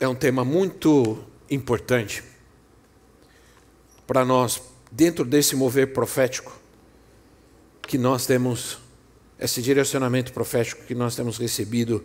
é 0.00 0.06
um 0.06 0.14
tema 0.14 0.44
muito 0.44 1.18
importante 1.50 2.22
para 4.06 4.24
nós, 4.24 4.62
dentro 4.90 5.24
desse 5.24 5.56
mover 5.56 5.92
profético, 5.92 6.56
que 7.82 7.98
nós 7.98 8.26
temos, 8.26 8.78
esse 9.38 9.60
direcionamento 9.60 10.32
profético 10.32 10.84
que 10.84 10.94
nós 10.94 11.16
temos 11.16 11.36
recebido 11.36 12.04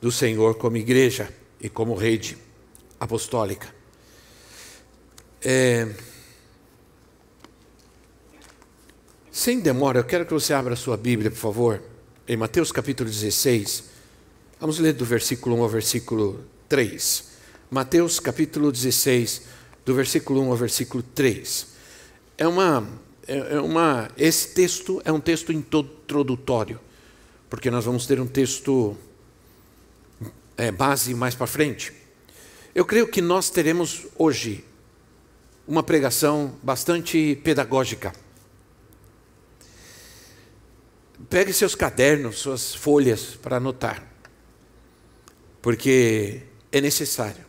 do 0.00 0.10
Senhor 0.10 0.54
como 0.54 0.76
igreja 0.76 1.32
e 1.60 1.68
como 1.68 1.94
rede 1.94 2.38
apostólica. 2.98 3.72
É... 5.42 5.88
Sem 9.30 9.60
demora, 9.60 10.00
eu 10.00 10.04
quero 10.04 10.26
que 10.26 10.32
você 10.32 10.52
abra 10.52 10.74
a 10.74 10.76
sua 10.76 10.96
Bíblia, 10.96 11.30
por 11.30 11.36
favor, 11.36 11.82
em 12.26 12.36
Mateus 12.36 12.72
capítulo 12.72 13.08
16. 13.08 13.84
Vamos 14.58 14.80
ler 14.80 14.94
do 14.94 15.04
versículo 15.04 15.56
1 15.56 15.62
ao 15.62 15.68
versículo 15.68 16.44
3. 16.68 17.24
Mateus 17.70 18.20
capítulo 18.20 18.70
16, 18.70 19.42
do 19.84 19.94
versículo 19.94 20.42
1 20.42 20.50
ao 20.50 20.56
versículo 20.56 21.02
3. 21.02 21.66
É 22.36 22.46
uma, 22.46 22.86
é, 23.26 23.56
é 23.56 23.60
uma, 23.60 24.10
esse 24.16 24.48
texto 24.48 25.00
é 25.04 25.10
um 25.10 25.20
texto 25.20 25.52
introdutório, 25.52 26.78
porque 27.48 27.70
nós 27.70 27.84
vamos 27.84 28.06
ter 28.06 28.20
um 28.20 28.26
texto 28.26 28.96
é, 30.56 30.70
base 30.70 31.14
mais 31.14 31.34
para 31.34 31.46
frente. 31.46 31.92
Eu 32.74 32.84
creio 32.84 33.08
que 33.08 33.22
nós 33.22 33.48
teremos 33.48 34.06
hoje 34.16 34.64
uma 35.66 35.82
pregação 35.82 36.54
bastante 36.62 37.40
pedagógica. 37.42 38.12
Pegue 41.30 41.52
seus 41.52 41.74
cadernos, 41.74 42.38
suas 42.38 42.74
folhas 42.74 43.36
para 43.42 43.56
anotar, 43.56 44.06
porque 45.60 46.42
é 46.70 46.80
necessário, 46.80 47.44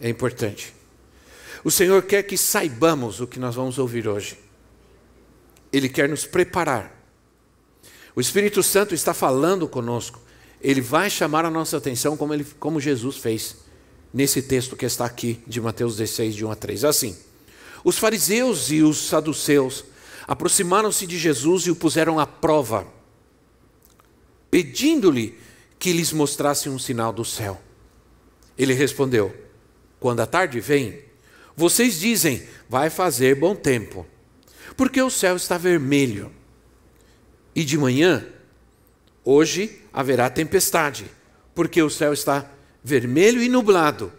é 0.00 0.08
importante. 0.08 0.74
O 1.64 1.70
Senhor 1.70 2.02
quer 2.02 2.22
que 2.22 2.36
saibamos 2.36 3.20
o 3.20 3.26
que 3.26 3.38
nós 3.38 3.54
vamos 3.54 3.78
ouvir 3.78 4.06
hoje. 4.06 4.38
Ele 5.72 5.88
quer 5.88 6.08
nos 6.08 6.26
preparar. 6.26 6.94
O 8.14 8.20
Espírito 8.20 8.62
Santo 8.62 8.94
está 8.94 9.14
falando 9.14 9.66
conosco. 9.66 10.20
Ele 10.60 10.80
vai 10.80 11.08
chamar 11.08 11.44
a 11.44 11.50
nossa 11.50 11.76
atenção 11.76 12.16
como, 12.16 12.34
ele, 12.34 12.44
como 12.58 12.80
Jesus 12.80 13.16
fez 13.16 13.56
nesse 14.12 14.42
texto 14.42 14.76
que 14.76 14.86
está 14.86 15.04
aqui 15.04 15.42
de 15.46 15.60
Mateus 15.60 15.96
16, 15.96 16.34
de 16.34 16.44
1 16.44 16.50
a 16.50 16.54
3. 16.54 16.84
Assim, 16.84 17.16
os 17.82 17.98
fariseus 17.98 18.70
e 18.70 18.82
os 18.82 19.08
saduceus 19.08 19.84
aproximaram-se 20.26 21.06
de 21.06 21.18
Jesus 21.18 21.64
e 21.64 21.70
o 21.70 21.76
puseram 21.76 22.20
à 22.20 22.26
prova, 22.26 22.86
pedindo-lhe 24.50 25.38
que 25.78 25.92
lhes 25.92 26.12
mostrasse 26.12 26.68
um 26.68 26.78
sinal 26.78 27.12
do 27.12 27.24
céu. 27.24 27.60
Ele 28.58 28.72
respondeu: 28.72 29.34
Quando 29.98 30.20
a 30.20 30.26
tarde 30.26 30.60
vem, 30.60 31.02
vocês 31.56 31.98
dizem, 31.98 32.46
vai 32.68 32.90
fazer 32.90 33.34
bom 33.36 33.54
tempo, 33.54 34.06
porque 34.76 35.00
o 35.00 35.10
céu 35.10 35.36
está 35.36 35.56
vermelho. 35.56 36.32
E 37.54 37.64
de 37.64 37.78
manhã, 37.78 38.26
hoje 39.24 39.80
haverá 39.92 40.28
tempestade, 40.28 41.06
porque 41.54 41.80
o 41.80 41.90
céu 41.90 42.12
está 42.12 42.50
vermelho 42.82 43.42
e 43.42 43.48
nublado. 43.48 44.12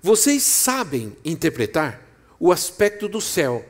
Vocês 0.00 0.42
sabem 0.42 1.16
interpretar 1.24 2.02
o 2.40 2.50
aspecto 2.50 3.08
do 3.08 3.20
céu, 3.20 3.64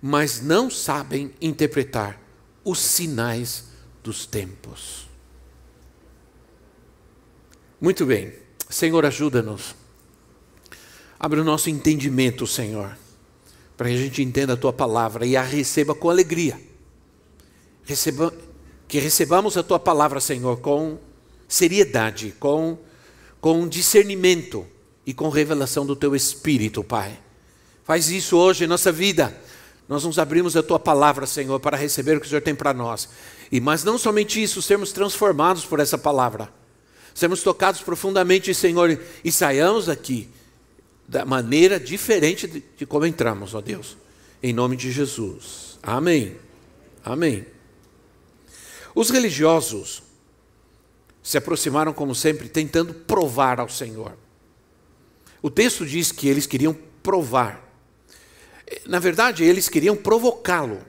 mas 0.00 0.40
não 0.40 0.68
sabem 0.68 1.32
interpretar 1.40 2.20
os 2.64 2.80
sinais 2.80 3.64
dos 4.02 4.26
tempos. 4.26 5.08
Muito 7.80 8.04
bem. 8.04 8.41
Senhor, 8.72 9.04
ajuda-nos. 9.04 9.74
Abre 11.20 11.38
o 11.38 11.44
nosso 11.44 11.68
entendimento, 11.68 12.46
Senhor, 12.46 12.96
para 13.76 13.90
que 13.90 13.94
a 13.94 13.98
gente 13.98 14.22
entenda 14.22 14.54
a 14.54 14.56
tua 14.56 14.72
palavra 14.72 15.26
e 15.26 15.36
a 15.36 15.42
receba 15.42 15.94
com 15.94 16.08
alegria. 16.08 16.58
Receba, 17.84 18.32
que 18.88 18.98
recebamos 18.98 19.58
a 19.58 19.62
tua 19.62 19.78
palavra, 19.78 20.20
Senhor, 20.20 20.58
com 20.60 20.98
seriedade, 21.46 22.34
com, 22.40 22.78
com 23.42 23.68
discernimento 23.68 24.66
e 25.04 25.12
com 25.12 25.28
revelação 25.28 25.84
do 25.84 25.94
teu 25.94 26.16
espírito, 26.16 26.82
Pai. 26.82 27.18
Faz 27.84 28.08
isso 28.08 28.38
hoje 28.38 28.64
em 28.64 28.68
nossa 28.68 28.90
vida. 28.90 29.36
Nós 29.86 30.04
nos 30.04 30.18
abrimos 30.18 30.56
a 30.56 30.62
tua 30.62 30.80
palavra, 30.80 31.26
Senhor, 31.26 31.60
para 31.60 31.76
receber 31.76 32.16
o 32.16 32.20
que 32.20 32.26
o 32.26 32.28
Senhor 32.28 32.40
tem 32.40 32.54
para 32.54 32.72
nós. 32.72 33.10
E 33.50 33.60
mas 33.60 33.84
não 33.84 33.98
somente 33.98 34.42
isso, 34.42 34.62
sermos 34.62 34.92
transformados 34.92 35.62
por 35.62 35.78
essa 35.78 35.98
palavra 35.98 36.61
sermos 37.14 37.42
tocados 37.42 37.80
profundamente, 37.80 38.54
Senhor, 38.54 38.98
e 39.24 39.32
saiamos 39.32 39.86
daqui 39.86 40.28
da 41.06 41.24
maneira 41.24 41.78
diferente 41.78 42.46
de, 42.46 42.62
de 42.76 42.86
como 42.86 43.04
entramos, 43.04 43.54
ó 43.54 43.60
Deus. 43.60 43.96
Em 44.42 44.52
nome 44.52 44.76
de 44.76 44.90
Jesus. 44.90 45.78
Amém. 45.82 46.36
Amém. 47.04 47.46
Os 48.94 49.10
religiosos 49.10 50.02
se 51.22 51.38
aproximaram, 51.38 51.92
como 51.92 52.14
sempre, 52.14 52.48
tentando 52.48 52.92
provar 52.92 53.60
ao 53.60 53.68
Senhor. 53.68 54.16
O 55.40 55.50
texto 55.50 55.86
diz 55.86 56.10
que 56.10 56.28
eles 56.28 56.46
queriam 56.46 56.76
provar. 57.02 57.62
Na 58.86 58.98
verdade, 58.98 59.44
eles 59.44 59.68
queriam 59.68 59.96
provocá-lo. 59.96 60.80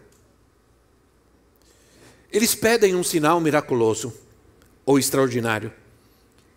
Eles 2.31 2.56
pedem 2.56 2.95
um 2.95 3.03
sinal 3.03 3.39
miraculoso 3.39 4.13
ou 4.85 4.97
extraordinário. 4.97 5.72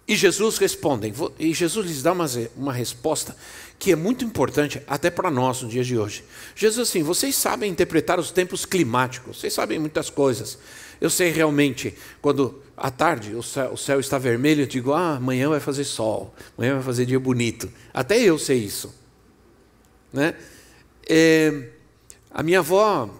E 0.08 0.14
Jesus 0.14 0.56
responde, 0.58 1.12
e 1.38 1.52
Jesus 1.52 1.84
lhes 1.84 2.02
dá 2.02 2.12
uma, 2.12 2.26
uma 2.56 2.72
resposta 2.72 3.36
que 3.78 3.90
é 3.90 3.96
muito 3.96 4.24
importante 4.24 4.80
até 4.86 5.10
para 5.10 5.30
nós 5.30 5.62
no 5.62 5.68
dia 5.68 5.82
de 5.82 5.98
hoje. 5.98 6.24
Jesus 6.54 6.88
assim, 6.88 7.02
vocês 7.02 7.34
sabem 7.34 7.70
interpretar 7.70 8.18
os 8.18 8.30
tempos 8.30 8.64
climáticos, 8.64 9.38
vocês 9.38 9.52
sabem 9.52 9.78
muitas 9.78 10.08
coisas. 10.08 10.58
Eu 11.00 11.10
sei 11.10 11.30
realmente, 11.30 11.92
quando 12.22 12.62
à 12.76 12.90
tarde 12.90 13.34
o 13.34 13.42
céu, 13.42 13.72
o 13.72 13.76
céu 13.76 13.98
está 13.98 14.16
vermelho, 14.16 14.62
eu 14.62 14.66
digo, 14.66 14.92
ah, 14.92 15.16
amanhã 15.16 15.48
vai 15.48 15.60
fazer 15.60 15.84
sol, 15.84 16.34
amanhã 16.56 16.74
vai 16.74 16.82
fazer 16.82 17.04
dia 17.04 17.18
bonito. 17.18 17.70
Até 17.92 18.18
eu 18.18 18.38
sei 18.38 18.58
isso. 18.58 18.94
Né? 20.12 20.34
É, 21.08 21.68
a 22.30 22.42
minha 22.42 22.60
avó, 22.60 23.10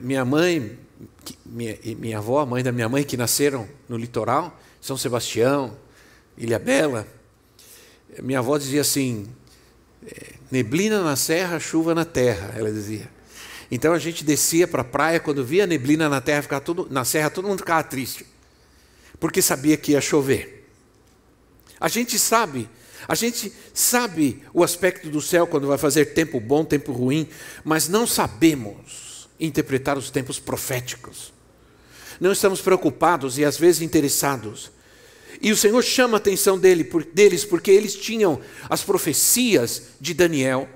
minha 0.00 0.24
mãe, 0.24 0.78
minha, 1.44 1.78
minha 1.98 2.18
avó, 2.18 2.40
a 2.40 2.46
mãe 2.46 2.62
da 2.62 2.72
minha 2.72 2.88
mãe, 2.88 3.04
que 3.04 3.16
nasceram 3.16 3.68
no 3.88 3.96
litoral, 3.96 4.58
São 4.80 4.96
Sebastião, 4.96 5.76
Ilha 6.36 6.58
Bela, 6.58 7.06
minha 8.20 8.38
avó 8.38 8.58
dizia 8.58 8.80
assim: 8.80 9.26
é, 10.06 10.32
neblina 10.50 11.02
na 11.02 11.16
serra, 11.16 11.58
chuva 11.58 11.94
na 11.94 12.04
terra, 12.04 12.52
ela 12.56 12.70
dizia. 12.70 13.08
Então 13.70 13.94
a 13.94 13.98
gente 13.98 14.22
descia 14.22 14.68
para 14.68 14.82
a 14.82 14.84
praia, 14.84 15.18
quando 15.18 15.44
via 15.44 15.66
neblina 15.66 16.08
na 16.08 16.20
terra, 16.20 16.42
ficava 16.42 16.60
tudo, 16.60 16.88
na 16.90 17.04
serra, 17.04 17.30
todo 17.30 17.48
mundo 17.48 17.60
ficava 17.60 17.82
triste, 17.82 18.26
porque 19.18 19.40
sabia 19.40 19.76
que 19.76 19.92
ia 19.92 20.00
chover. 20.00 20.68
A 21.80 21.88
gente 21.88 22.18
sabe, 22.18 22.68
a 23.08 23.14
gente 23.14 23.52
sabe 23.72 24.42
o 24.52 24.62
aspecto 24.62 25.08
do 25.08 25.22
céu 25.22 25.46
quando 25.46 25.66
vai 25.66 25.78
fazer 25.78 26.06
tempo 26.06 26.38
bom, 26.38 26.64
tempo 26.64 26.92
ruim, 26.92 27.28
mas 27.64 27.88
não 27.88 28.06
sabemos 28.06 29.28
interpretar 29.40 29.96
os 29.96 30.10
tempos 30.10 30.38
proféticos. 30.38 31.32
Não 32.20 32.30
estamos 32.30 32.60
preocupados 32.60 33.38
e 33.38 33.44
às 33.44 33.56
vezes 33.58 33.80
interessados 33.80 34.70
e 35.42 35.50
o 35.50 35.56
Senhor 35.56 35.82
chama 35.82 36.16
a 36.16 36.18
atenção 36.18 36.56
dele, 36.56 36.84
por, 36.84 37.04
deles 37.04 37.44
porque 37.44 37.72
eles 37.72 37.96
tinham 37.96 38.40
as 38.70 38.84
profecias 38.84 39.82
de 40.00 40.14
Daniel, 40.14 40.68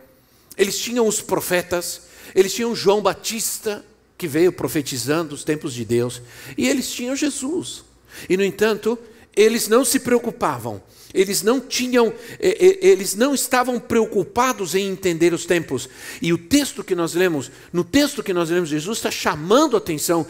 eles 0.59 0.77
tinham 0.77 1.07
os 1.07 1.21
profetas, 1.21 2.03
eles 2.35 2.53
tinham 2.53 2.75
João 2.75 3.01
Batista, 3.01 3.85
que 4.19 4.27
veio 4.27 4.51
profetizando 4.51 5.37
os 5.37 5.45
tempos 5.45 5.73
de 5.73 5.85
Deus, 5.85 6.21
e 6.59 6.69
eles 6.69 6.91
tinham 6.91 7.15
Jesus. 7.15 7.85
E, 8.29 8.37
no 8.37 8.43
entanto, 8.43 8.99
eles 9.37 9.69
não 9.69 9.85
se 9.85 10.01
preocupavam, 10.01 10.83
eles 11.15 11.43
não 11.43 11.61
tinham, 11.61 12.13
eles 12.41 13.15
não 13.15 13.35
estavam 13.35 13.79
preocupados 13.79 14.75
em 14.75 14.89
entender 14.89 15.33
os 15.33 15.47
tempos. 15.47 15.89
E 16.21 16.33
o 16.33 16.39
texto 16.39 16.83
que 16.83 16.95
nós 16.95 17.15
lemos, 17.15 17.53
no 17.73 17.85
texto 17.85 18.23
que 18.23 18.33
nós 18.33 18.51
lemos, 18.51 18.71
Jesus 18.71 18.99
está 18.99 19.13
chamando 19.13 19.77
a 19.77 19.79
atenção 19.79 20.27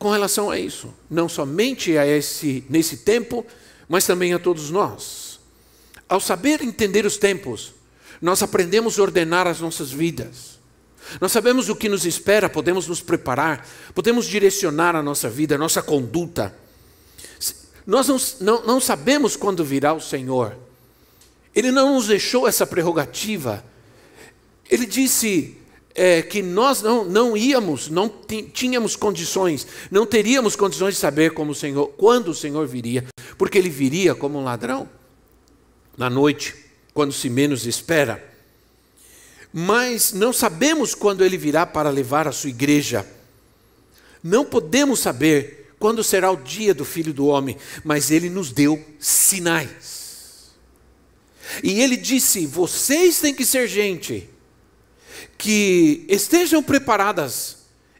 com 0.00 0.10
relação 0.10 0.50
a 0.50 0.58
isso. 0.58 0.92
Não 1.08 1.28
somente 1.28 1.96
a 1.96 2.06
esse, 2.06 2.64
nesse 2.68 2.96
tempo, 2.96 3.46
mas 3.86 4.06
também 4.06 4.32
a 4.32 4.38
todos 4.38 4.70
nós. 4.70 5.38
Ao 6.08 6.18
saber 6.18 6.62
entender 6.62 7.04
os 7.04 7.18
tempos, 7.18 7.74
nós 8.20 8.42
aprendemos 8.42 8.98
a 8.98 9.02
ordenar 9.02 9.46
as 9.46 9.60
nossas 9.60 9.92
vidas. 9.92 10.58
Nós 11.20 11.30
sabemos 11.30 11.68
o 11.68 11.76
que 11.76 11.88
nos 11.88 12.06
espera, 12.06 12.48
podemos 12.48 12.88
nos 12.88 13.02
preparar, 13.02 13.68
podemos 13.94 14.26
direcionar 14.26 14.96
a 14.96 15.02
nossa 15.02 15.28
vida, 15.28 15.56
a 15.56 15.58
nossa 15.58 15.82
conduta. 15.82 16.54
Nós 17.86 18.08
não, 18.08 18.16
não, 18.40 18.66
não 18.66 18.80
sabemos 18.80 19.36
quando 19.36 19.62
virá 19.62 19.92
o 19.92 20.00
Senhor. 20.00 20.56
Ele 21.54 21.70
não 21.70 21.94
nos 21.94 22.06
deixou 22.06 22.48
essa 22.48 22.66
prerrogativa. 22.66 23.62
Ele 24.70 24.86
disse 24.86 25.59
é, 25.94 26.22
que 26.22 26.42
nós 26.42 26.82
não, 26.82 27.04
não 27.04 27.36
íamos, 27.36 27.88
não 27.88 28.10
tínhamos 28.52 28.96
condições, 28.96 29.66
não 29.90 30.06
teríamos 30.06 30.54
condições 30.56 30.94
de 30.94 31.00
saber 31.00 31.32
como 31.32 31.52
o 31.52 31.54
Senhor, 31.54 31.88
quando 31.96 32.28
o 32.28 32.34
Senhor 32.34 32.66
viria, 32.66 33.06
porque 33.36 33.58
ele 33.58 33.70
viria 33.70 34.14
como 34.14 34.38
um 34.38 34.44
ladrão 34.44 34.88
na 35.96 36.08
noite, 36.08 36.54
quando 36.94 37.12
se 37.12 37.28
menos 37.28 37.66
espera. 37.66 38.24
Mas 39.52 40.12
não 40.12 40.32
sabemos 40.32 40.94
quando 40.94 41.24
ele 41.24 41.36
virá 41.36 41.66
para 41.66 41.90
levar 41.90 42.28
a 42.28 42.32
sua 42.32 42.50
igreja. 42.50 43.04
Não 44.22 44.44
podemos 44.44 45.00
saber 45.00 45.74
quando 45.78 46.04
será 46.04 46.30
o 46.30 46.36
dia 46.36 46.72
do 46.72 46.84
Filho 46.84 47.12
do 47.12 47.26
Homem, 47.26 47.56
mas 47.82 48.10
ele 48.10 48.30
nos 48.30 48.52
deu 48.52 48.84
sinais. 48.98 50.50
E 51.64 51.80
ele 51.80 51.96
disse: 51.96 52.46
vocês 52.46 53.18
têm 53.18 53.34
que 53.34 53.44
ser 53.44 53.66
gente 53.66 54.28
que 55.40 56.04
estejam 56.06 56.62
preparadas 56.62 57.56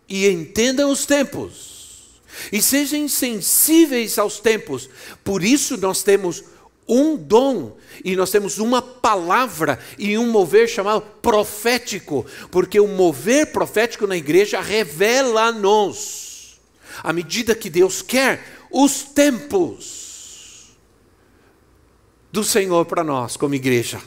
e 0.07 0.29
entendam 0.29 0.91
os 0.91 1.07
tempos, 1.07 2.21
e 2.53 2.61
sejam 2.61 3.09
sensíveis 3.09 4.19
aos 4.19 4.41
tempos. 4.41 4.91
Por 5.25 5.43
isso 5.43 5.79
nós 5.79 6.03
temos 6.03 6.45
um 6.87 7.17
dom 7.17 7.79
e 8.05 8.15
nós 8.15 8.31
temos 8.31 8.59
uma 8.59 8.83
palavra 8.83 9.79
e 9.99 10.19
um 10.19 10.31
mover 10.31 10.69
chamado 10.69 11.01
profético, 11.23 12.27
porque 12.51 12.79
o 12.79 12.87
mover 12.87 13.53
profético 13.53 14.07
na 14.07 14.19
igreja 14.19 14.61
revela-nos, 14.61 16.61
à 17.03 17.11
medida 17.11 17.55
que 17.55 17.71
Deus 17.71 18.03
quer, 18.03 18.67
os 18.71 19.03
tempos 19.03 20.77
do 22.31 22.45
Senhor 22.45 22.85
para 22.85 23.03
nós 23.03 23.35
como 23.35 23.55
igreja. 23.55 23.99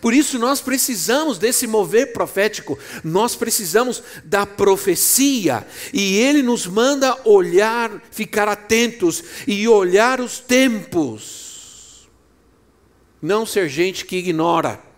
Por 0.00 0.14
isso 0.14 0.38
nós 0.38 0.60
precisamos 0.60 1.38
desse 1.38 1.66
mover 1.66 2.12
profético, 2.12 2.78
nós 3.02 3.34
precisamos 3.34 4.02
da 4.24 4.46
profecia, 4.46 5.66
e 5.92 6.18
ele 6.18 6.42
nos 6.42 6.66
manda 6.66 7.18
olhar, 7.24 7.90
ficar 8.10 8.48
atentos 8.48 9.22
e 9.46 9.66
olhar 9.66 10.20
os 10.20 10.38
tempos. 10.38 12.08
Não 13.20 13.46
ser 13.46 13.68
gente 13.68 14.04
que 14.04 14.16
ignora 14.16 14.91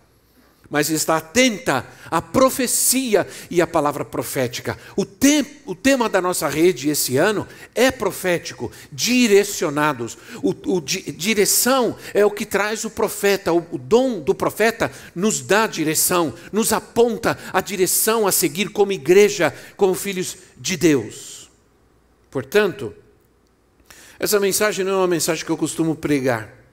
mas 0.69 0.89
está 0.89 1.17
atenta 1.17 1.85
à 2.09 2.21
profecia 2.21 3.27
e 3.49 3.61
à 3.61 3.67
palavra 3.67 4.03
profética. 4.03 4.77
O, 4.95 5.05
tem, 5.05 5.45
o 5.65 5.75
tema 5.75 6.09
da 6.09 6.21
nossa 6.21 6.47
rede 6.47 6.89
esse 6.89 7.17
ano 7.17 7.47
é 7.73 7.91
profético, 7.91 8.71
direcionados. 8.91 10.17
O, 10.41 10.55
o 10.75 10.81
di, 10.81 11.11
direção 11.11 11.95
é 12.13 12.25
o 12.25 12.31
que 12.31 12.45
traz 12.45 12.83
o 12.83 12.89
profeta, 12.89 13.53
o, 13.53 13.65
o 13.71 13.77
dom 13.77 14.19
do 14.19 14.33
profeta 14.33 14.91
nos 15.13 15.41
dá 15.41 15.67
direção, 15.67 16.33
nos 16.51 16.73
aponta 16.73 17.37
a 17.53 17.61
direção 17.61 18.27
a 18.27 18.31
seguir 18.31 18.69
como 18.69 18.91
igreja, 18.91 19.53
como 19.77 19.93
filhos 19.93 20.37
de 20.57 20.75
Deus. 20.75 21.49
Portanto, 22.31 22.93
essa 24.19 24.39
mensagem 24.39 24.83
não 24.83 24.93
é 24.93 24.97
uma 24.97 25.07
mensagem 25.07 25.45
que 25.45 25.51
eu 25.51 25.57
costumo 25.57 25.95
pregar 25.95 26.64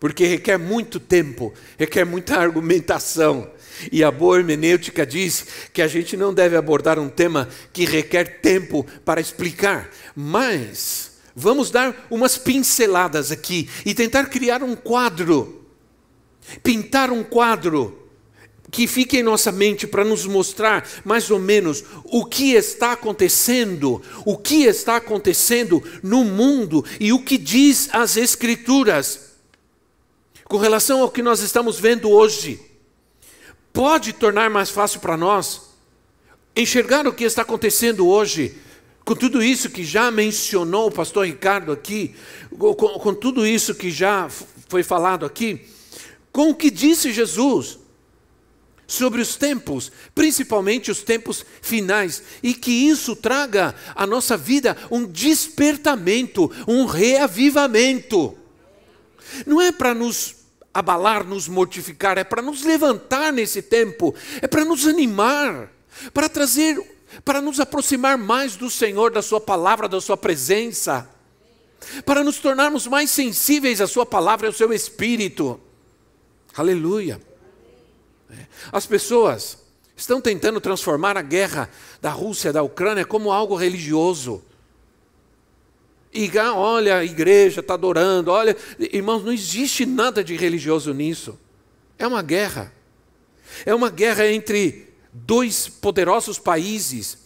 porque 0.00 0.26
requer 0.26 0.58
muito 0.58 1.00
tempo, 1.00 1.52
requer 1.78 2.04
muita 2.04 2.36
argumentação. 2.38 3.50
E 3.92 4.02
a 4.02 4.10
boa 4.10 4.38
hermenêutica 4.38 5.06
diz 5.06 5.46
que 5.72 5.80
a 5.80 5.86
gente 5.86 6.16
não 6.16 6.34
deve 6.34 6.56
abordar 6.56 6.98
um 6.98 7.08
tema 7.08 7.48
que 7.72 7.84
requer 7.84 8.40
tempo 8.40 8.84
para 9.04 9.20
explicar, 9.20 9.88
mas 10.16 11.12
vamos 11.34 11.70
dar 11.70 12.06
umas 12.10 12.36
pinceladas 12.36 13.30
aqui 13.30 13.68
e 13.86 13.94
tentar 13.94 14.26
criar 14.26 14.64
um 14.64 14.74
quadro, 14.74 15.64
pintar 16.62 17.12
um 17.12 17.22
quadro 17.22 18.08
que 18.70 18.88
fique 18.88 19.18
em 19.18 19.22
nossa 19.22 19.52
mente 19.52 19.86
para 19.86 20.04
nos 20.04 20.26
mostrar 20.26 20.86
mais 21.04 21.30
ou 21.30 21.38
menos 21.38 21.84
o 22.04 22.24
que 22.24 22.52
está 22.54 22.92
acontecendo, 22.92 24.02
o 24.26 24.36
que 24.36 24.64
está 24.64 24.96
acontecendo 24.96 25.82
no 26.02 26.24
mundo 26.24 26.84
e 26.98 27.12
o 27.12 27.22
que 27.22 27.38
diz 27.38 27.88
as 27.92 28.16
Escrituras 28.16 29.27
com 30.48 30.56
relação 30.56 31.02
ao 31.02 31.10
que 31.10 31.22
nós 31.22 31.40
estamos 31.40 31.78
vendo 31.78 32.10
hoje, 32.10 32.58
pode 33.70 34.14
tornar 34.14 34.48
mais 34.48 34.70
fácil 34.70 34.98
para 34.98 35.16
nós 35.16 35.68
enxergar 36.56 37.06
o 37.06 37.12
que 37.12 37.24
está 37.24 37.42
acontecendo 37.42 38.08
hoje, 38.08 38.56
com 39.04 39.14
tudo 39.14 39.42
isso 39.42 39.68
que 39.68 39.84
já 39.84 40.10
mencionou 40.10 40.88
o 40.88 40.92
pastor 40.92 41.26
Ricardo 41.26 41.70
aqui, 41.70 42.14
com, 42.58 42.74
com 42.74 43.14
tudo 43.14 43.46
isso 43.46 43.74
que 43.74 43.90
já 43.90 44.28
foi 44.68 44.82
falado 44.82 45.26
aqui, 45.26 45.66
com 46.32 46.50
o 46.50 46.54
que 46.54 46.70
disse 46.70 47.12
Jesus 47.12 47.78
sobre 48.86 49.20
os 49.20 49.36
tempos, 49.36 49.92
principalmente 50.14 50.90
os 50.90 51.02
tempos 51.02 51.44
finais, 51.60 52.22
e 52.42 52.54
que 52.54 52.70
isso 52.70 53.14
traga 53.14 53.74
à 53.94 54.06
nossa 54.06 54.34
vida 54.34 54.74
um 54.90 55.04
despertamento, 55.04 56.50
um 56.66 56.86
reavivamento. 56.86 58.36
Não 59.46 59.60
é 59.60 59.70
para 59.70 59.92
nos 59.92 60.37
abalar, 60.78 61.24
nos 61.24 61.48
mortificar, 61.48 62.18
é 62.18 62.24
para 62.24 62.40
nos 62.40 62.62
levantar 62.62 63.32
nesse 63.32 63.60
tempo, 63.62 64.14
é 64.40 64.46
para 64.46 64.64
nos 64.64 64.86
animar, 64.86 65.72
para 66.12 66.28
trazer, 66.28 66.78
para 67.24 67.40
nos 67.40 67.58
aproximar 67.58 68.16
mais 68.16 68.56
do 68.56 68.70
Senhor, 68.70 69.10
da 69.10 69.22
Sua 69.22 69.40
palavra, 69.40 69.88
da 69.88 70.00
Sua 70.00 70.16
presença, 70.16 71.08
para 72.04 72.22
nos 72.22 72.38
tornarmos 72.38 72.86
mais 72.86 73.10
sensíveis 73.10 73.80
à 73.80 73.86
Sua 73.86 74.06
palavra 74.06 74.46
e 74.46 74.48
ao 74.48 74.52
Seu 74.52 74.72
Espírito. 74.72 75.60
Aleluia. 76.56 77.20
As 78.70 78.86
pessoas 78.86 79.58
estão 79.96 80.20
tentando 80.20 80.60
transformar 80.60 81.16
a 81.16 81.22
guerra 81.22 81.68
da 82.00 82.10
Rússia, 82.10 82.52
da 82.52 82.62
Ucrânia, 82.62 83.04
como 83.04 83.32
algo 83.32 83.56
religioso. 83.56 84.42
E 86.12 86.30
ah, 86.38 86.54
olha, 86.54 86.98
a 86.98 87.04
igreja 87.04 87.60
está 87.60 87.74
adorando, 87.74 88.30
olha, 88.30 88.56
irmãos, 88.78 89.22
não 89.22 89.32
existe 89.32 89.84
nada 89.84 90.24
de 90.24 90.36
religioso 90.36 90.92
nisso. 90.94 91.38
É 91.98 92.06
uma 92.06 92.22
guerra. 92.22 92.72
É 93.66 93.74
uma 93.74 93.90
guerra 93.90 94.26
entre 94.26 94.88
dois 95.12 95.68
poderosos 95.68 96.38
países. 96.38 97.18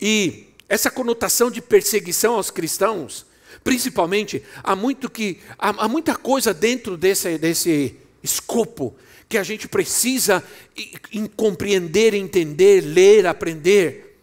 E 0.00 0.46
essa 0.68 0.90
conotação 0.90 1.50
de 1.50 1.60
perseguição 1.60 2.34
aos 2.34 2.50
cristãos, 2.50 3.26
principalmente, 3.62 4.42
há, 4.62 4.74
muito 4.74 5.10
que, 5.10 5.38
há, 5.58 5.84
há 5.84 5.88
muita 5.88 6.16
coisa 6.16 6.54
dentro 6.54 6.96
desse, 6.96 7.38
desse 7.38 7.96
escopo 8.22 8.96
que 9.28 9.38
a 9.38 9.42
gente 9.42 9.68
precisa 9.68 10.42
compreender, 11.36 12.14
entender, 12.14 12.80
ler, 12.80 13.26
aprender. 13.26 14.18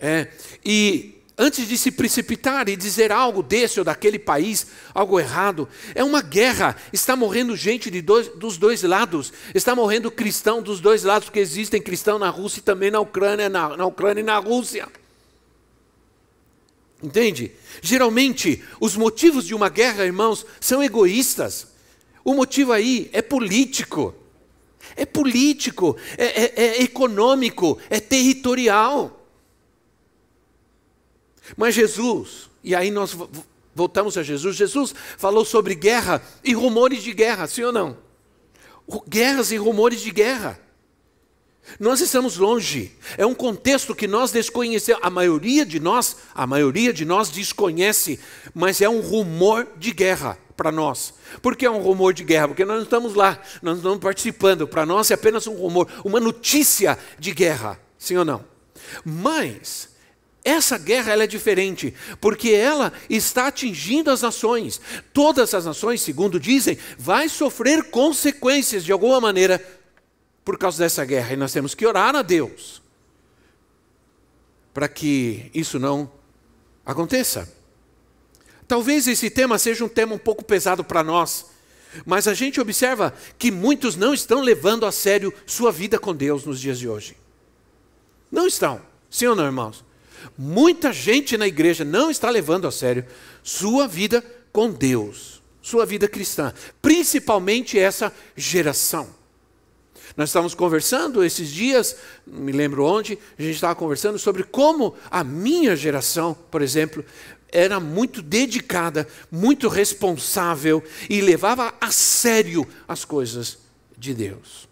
É, 0.00 0.28
e 0.64 1.17
antes 1.38 1.68
de 1.68 1.78
se 1.78 1.92
precipitar 1.92 2.68
e 2.68 2.76
dizer 2.76 3.12
algo 3.12 3.42
desse 3.42 3.78
ou 3.78 3.84
daquele 3.84 4.18
país, 4.18 4.66
algo 4.92 5.20
errado. 5.20 5.68
É 5.94 6.02
uma 6.02 6.20
guerra. 6.20 6.76
Está 6.92 7.14
morrendo 7.14 7.56
gente 7.56 7.88
dois, 8.02 8.28
dos 8.34 8.58
dois 8.58 8.82
lados. 8.82 9.32
Está 9.54 9.74
morrendo 9.74 10.10
cristão 10.10 10.60
dos 10.60 10.80
dois 10.80 11.04
lados, 11.04 11.26
porque 11.26 11.38
existem 11.38 11.80
cristãos 11.80 12.18
na 12.18 12.28
Rússia 12.28 12.58
e 12.58 12.62
também 12.62 12.90
na 12.90 12.98
Ucrânia, 12.98 13.48
na, 13.48 13.76
na 13.76 13.86
Ucrânia 13.86 14.20
e 14.20 14.24
na 14.24 14.38
Rússia. 14.38 14.88
Entende? 17.00 17.52
Geralmente, 17.80 18.64
os 18.80 18.96
motivos 18.96 19.46
de 19.46 19.54
uma 19.54 19.68
guerra, 19.68 20.04
irmãos, 20.04 20.44
são 20.60 20.82
egoístas. 20.82 21.68
O 22.24 22.34
motivo 22.34 22.72
aí 22.72 23.08
é 23.12 23.22
político. 23.22 24.14
É 24.96 25.06
político, 25.06 25.96
é, 26.16 26.24
é, 26.24 26.52
é 26.56 26.82
econômico, 26.82 27.78
é 27.88 28.00
territorial. 28.00 29.17
Mas 31.56 31.74
Jesus, 31.74 32.50
e 32.62 32.74
aí 32.74 32.90
nós 32.90 33.16
voltamos 33.74 34.18
a 34.18 34.22
Jesus, 34.22 34.56
Jesus 34.56 34.94
falou 35.16 35.44
sobre 35.44 35.74
guerra 35.74 36.22
e 36.42 36.52
rumores 36.52 37.02
de 37.02 37.12
guerra, 37.12 37.46
sim 37.46 37.62
ou 37.62 37.72
não? 37.72 37.96
Guerras 39.08 39.52
e 39.52 39.56
rumores 39.56 40.00
de 40.00 40.10
guerra. 40.10 40.58
Nós 41.78 42.00
estamos 42.00 42.36
longe. 42.36 42.96
É 43.16 43.26
um 43.26 43.34
contexto 43.34 43.94
que 43.94 44.06
nós 44.06 44.30
desconhecemos. 44.30 45.02
A 45.04 45.10
maioria 45.10 45.66
de 45.66 45.78
nós, 45.78 46.16
a 46.34 46.46
maioria 46.46 46.92
de 46.92 47.04
nós 47.04 47.28
desconhece, 47.28 48.18
mas 48.54 48.80
é 48.80 48.88
um 48.88 49.00
rumor 49.00 49.68
de 49.76 49.92
guerra 49.92 50.38
para 50.56 50.72
nós. 50.72 51.14
Por 51.42 51.54
que 51.54 51.66
é 51.66 51.70
um 51.70 51.80
rumor 51.80 52.12
de 52.12 52.24
guerra? 52.24 52.48
Porque 52.48 52.64
nós 52.64 52.76
não 52.76 52.84
estamos 52.84 53.14
lá, 53.14 53.40
nós 53.62 53.74
não 53.74 53.76
estamos 53.76 53.98
participando. 53.98 54.66
Para 54.66 54.86
nós 54.86 55.10
é 55.10 55.14
apenas 55.14 55.46
um 55.46 55.54
rumor, 55.54 55.88
uma 56.04 56.18
notícia 56.18 56.98
de 57.18 57.32
guerra, 57.32 57.78
sim 57.98 58.16
ou 58.16 58.24
não? 58.24 58.44
Mas 59.04 59.90
Essa 60.44 60.78
guerra 60.78 61.12
ela 61.12 61.24
é 61.24 61.26
diferente, 61.26 61.92
porque 62.20 62.50
ela 62.50 62.92
está 63.10 63.48
atingindo 63.48 64.10
as 64.10 64.22
nações. 64.22 64.80
Todas 65.12 65.52
as 65.52 65.64
nações, 65.64 66.00
segundo 66.00 66.38
dizem, 66.38 66.78
vai 66.96 67.28
sofrer 67.28 67.90
consequências 67.90 68.84
de 68.84 68.92
alguma 68.92 69.20
maneira 69.20 69.62
por 70.44 70.56
causa 70.56 70.78
dessa 70.78 71.04
guerra. 71.04 71.34
E 71.34 71.36
nós 71.36 71.52
temos 71.52 71.74
que 71.74 71.86
orar 71.86 72.16
a 72.16 72.22
Deus 72.22 72.80
para 74.72 74.88
que 74.88 75.50
isso 75.52 75.78
não 75.78 76.10
aconteça. 76.86 77.52
Talvez 78.66 79.08
esse 79.08 79.28
tema 79.28 79.58
seja 79.58 79.84
um 79.84 79.88
tema 79.88 80.14
um 80.14 80.18
pouco 80.18 80.44
pesado 80.44 80.84
para 80.84 81.02
nós, 81.02 81.46
mas 82.06 82.28
a 82.28 82.34
gente 82.34 82.60
observa 82.60 83.14
que 83.38 83.50
muitos 83.50 83.96
não 83.96 84.14
estão 84.14 84.40
levando 84.40 84.86
a 84.86 84.92
sério 84.92 85.34
sua 85.46 85.72
vida 85.72 85.98
com 85.98 86.14
Deus 86.14 86.44
nos 86.44 86.60
dias 86.60 86.78
de 86.78 86.88
hoje. 86.88 87.16
Não 88.30 88.46
estão, 88.46 88.80
sim 89.10 89.26
ou 89.26 89.34
não, 89.34 89.46
irmãos? 89.46 89.87
Muita 90.36 90.92
gente 90.92 91.36
na 91.36 91.46
igreja 91.46 91.84
não 91.84 92.10
está 92.10 92.30
levando 92.30 92.66
a 92.66 92.70
sério 92.70 93.04
sua 93.42 93.86
vida 93.86 94.24
com 94.52 94.70
Deus, 94.70 95.42
sua 95.62 95.84
vida 95.86 96.08
cristã, 96.08 96.52
principalmente 96.80 97.78
essa 97.78 98.12
geração. 98.36 99.18
Nós 100.16 100.30
estávamos 100.30 100.54
conversando 100.54 101.22
esses 101.22 101.48
dias, 101.48 101.96
não 102.26 102.40
me 102.40 102.52
lembro 102.52 102.84
onde, 102.84 103.18
a 103.38 103.42
gente 103.42 103.54
estava 103.54 103.74
conversando 103.74 104.18
sobre 104.18 104.42
como 104.42 104.94
a 105.10 105.22
minha 105.22 105.76
geração, 105.76 106.36
por 106.50 106.60
exemplo, 106.60 107.04
era 107.50 107.78
muito 107.80 108.20
dedicada, 108.20 109.06
muito 109.30 109.68
responsável 109.68 110.82
e 111.08 111.20
levava 111.20 111.74
a 111.80 111.90
sério 111.90 112.66
as 112.86 113.04
coisas 113.04 113.58
de 113.96 114.14
Deus. 114.14 114.67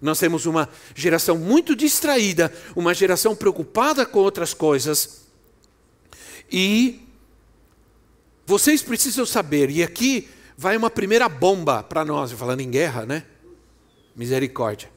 Nós 0.00 0.18
temos 0.18 0.46
uma 0.46 0.68
geração 0.94 1.36
muito 1.36 1.74
distraída, 1.74 2.52
uma 2.76 2.94
geração 2.94 3.34
preocupada 3.34 4.06
com 4.06 4.20
outras 4.20 4.54
coisas. 4.54 5.22
E 6.50 7.00
vocês 8.46 8.80
precisam 8.80 9.26
saber, 9.26 9.70
e 9.70 9.82
aqui 9.82 10.28
vai 10.56 10.76
uma 10.76 10.90
primeira 10.90 11.28
bomba 11.28 11.82
para 11.82 12.04
nós, 12.04 12.32
falando 12.32 12.60
em 12.60 12.70
guerra, 12.70 13.04
né? 13.04 13.24
Misericórdia. 14.14 14.90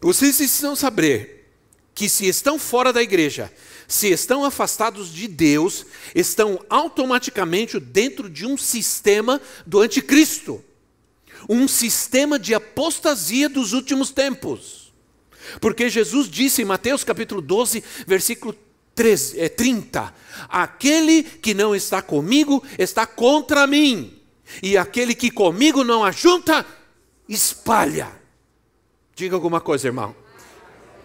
Vocês 0.00 0.36
precisam 0.36 0.76
saber 0.76 1.50
que 1.94 2.08
se 2.08 2.26
estão 2.26 2.58
fora 2.58 2.92
da 2.92 3.02
igreja, 3.02 3.52
se 3.88 4.08
estão 4.08 4.44
afastados 4.44 5.12
de 5.12 5.26
Deus, 5.26 5.86
estão 6.14 6.64
automaticamente 6.68 7.80
dentro 7.80 8.28
de 8.30 8.46
um 8.46 8.56
sistema 8.56 9.40
do 9.66 9.80
anticristo 9.80 10.62
um 11.48 11.68
sistema 11.68 12.38
de 12.38 12.54
apostasia 12.54 13.48
dos 13.48 13.72
últimos 13.72 14.10
tempos. 14.10 14.92
Porque 15.60 15.88
Jesus 15.88 16.28
disse 16.28 16.62
em 16.62 16.64
Mateus 16.64 17.04
capítulo 17.04 17.40
12, 17.40 17.82
versículo 18.06 18.54
13, 18.94 19.40
é, 19.40 19.48
30: 19.48 20.14
Aquele 20.48 21.22
que 21.22 21.54
não 21.54 21.74
está 21.74 22.02
comigo 22.02 22.62
está 22.78 23.06
contra 23.06 23.66
mim, 23.66 24.18
e 24.62 24.76
aquele 24.76 25.14
que 25.14 25.30
comigo 25.30 25.84
não 25.84 26.04
ajunta, 26.04 26.64
espalha. 27.28 28.10
Diga 29.14 29.34
alguma 29.34 29.60
coisa, 29.60 29.88
irmão. 29.88 30.14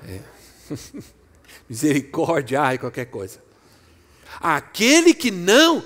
É. 0.07 0.19
Misericórdia, 1.69 2.61
ai, 2.61 2.77
qualquer 2.77 3.05
coisa. 3.05 3.41
Aquele 4.39 5.13
que 5.13 5.31
não 5.31 5.83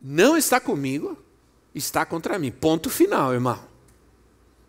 não 0.00 0.36
está 0.36 0.60
comigo, 0.60 1.16
está 1.74 2.06
contra 2.06 2.38
mim. 2.38 2.50
Ponto 2.50 2.88
final, 2.88 3.32
irmão. 3.32 3.58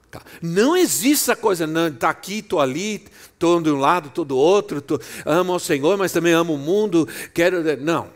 Tá. 0.10 0.22
Não 0.42 0.76
existe 0.76 1.24
essa 1.24 1.36
coisa, 1.36 1.68
não, 1.68 1.88
está 1.88 2.10
aqui, 2.10 2.40
estou 2.40 2.60
ali, 2.60 3.06
estou 3.34 3.62
de 3.62 3.70
um 3.70 3.78
lado, 3.78 4.08
estou 4.08 4.24
do 4.24 4.38
outro, 4.38 4.82
tô, 4.82 5.00
amo 5.26 5.54
ao 5.54 5.60
Senhor, 5.60 5.98
mas 5.98 6.12
também 6.12 6.34
amo 6.34 6.54
o 6.54 6.58
mundo, 6.58 7.08
quero. 7.34 7.62
Não. 7.78 8.10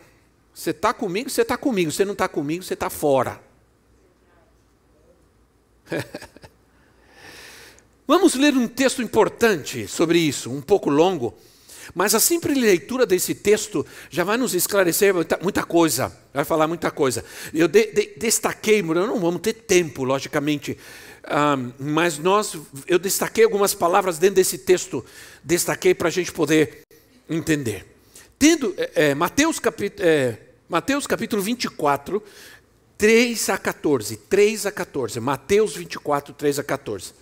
Você 0.54 0.70
está 0.70 0.92
comigo, 0.92 1.30
você 1.30 1.42
está 1.42 1.56
comigo. 1.56 1.90
Você 1.90 2.04
não 2.04 2.12
está 2.12 2.28
comigo, 2.28 2.62
você 2.62 2.74
está 2.74 2.90
fora. 2.90 3.40
Vamos 8.06 8.34
ler 8.34 8.54
um 8.54 8.66
texto 8.66 9.02
importante 9.02 9.86
sobre 9.86 10.18
isso, 10.18 10.50
um 10.50 10.60
pouco 10.60 10.90
longo. 10.90 11.34
Mas 11.94 12.14
a 12.14 12.20
simples 12.20 12.56
leitura 12.56 13.04
desse 13.04 13.34
texto 13.34 13.84
já 14.08 14.24
vai 14.24 14.36
nos 14.36 14.54
esclarecer 14.54 15.14
muita, 15.14 15.38
muita 15.42 15.62
coisa, 15.64 16.16
vai 16.32 16.44
falar 16.44 16.66
muita 16.68 16.90
coisa. 16.90 17.24
Eu 17.52 17.68
de, 17.68 17.86
de, 17.92 18.14
destaquei, 18.16 18.82
não 18.82 19.18
vamos 19.20 19.40
ter 19.40 19.54
tempo, 19.54 20.04
logicamente, 20.04 20.76
um, 21.28 21.72
mas 21.78 22.18
nós, 22.18 22.56
eu 22.86 22.98
destaquei 22.98 23.44
algumas 23.44 23.74
palavras 23.74 24.18
dentro 24.18 24.36
desse 24.36 24.58
texto, 24.58 25.04
destaquei 25.42 25.94
para 25.94 26.08
a 26.08 26.10
gente 26.10 26.32
poder 26.32 26.82
entender. 27.28 27.86
Tendo 28.38 28.74
é, 28.76 29.14
Mateus, 29.14 29.58
capítulo, 29.58 30.08
é, 30.08 30.38
Mateus 30.68 31.06
capítulo 31.06 31.42
24, 31.42 32.22
3 32.96 33.48
a 33.50 33.58
14, 33.58 34.16
3 34.16 34.66
a 34.66 34.72
14, 34.72 35.20
Mateus 35.20 35.76
24, 35.76 36.34
3 36.34 36.58
a 36.58 36.64
14. 36.64 37.12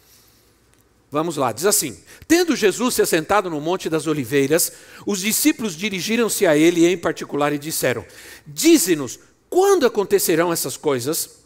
Vamos 1.11 1.37
lá, 1.37 1.53
diz 1.53 1.65
assim: 1.65 1.99
Tendo 2.27 2.55
Jesus 2.55 2.95
se 2.95 3.03
assentado 3.03 3.49
no 3.49 3.61
Monte 3.61 3.89
das 3.89 4.07
Oliveiras, 4.07 4.73
os 5.07 5.21
discípulos 5.21 5.75
dirigiram-se 5.75 6.47
a 6.47 6.57
ele 6.57 6.87
em 6.87 6.99
particular 6.99 7.53
e 7.53 7.59
disseram: 7.59 8.05
Dize-nos, 8.47 9.19
quando 9.49 9.87
acontecerão 9.87 10.53
essas 10.53 10.77
coisas? 10.77 11.39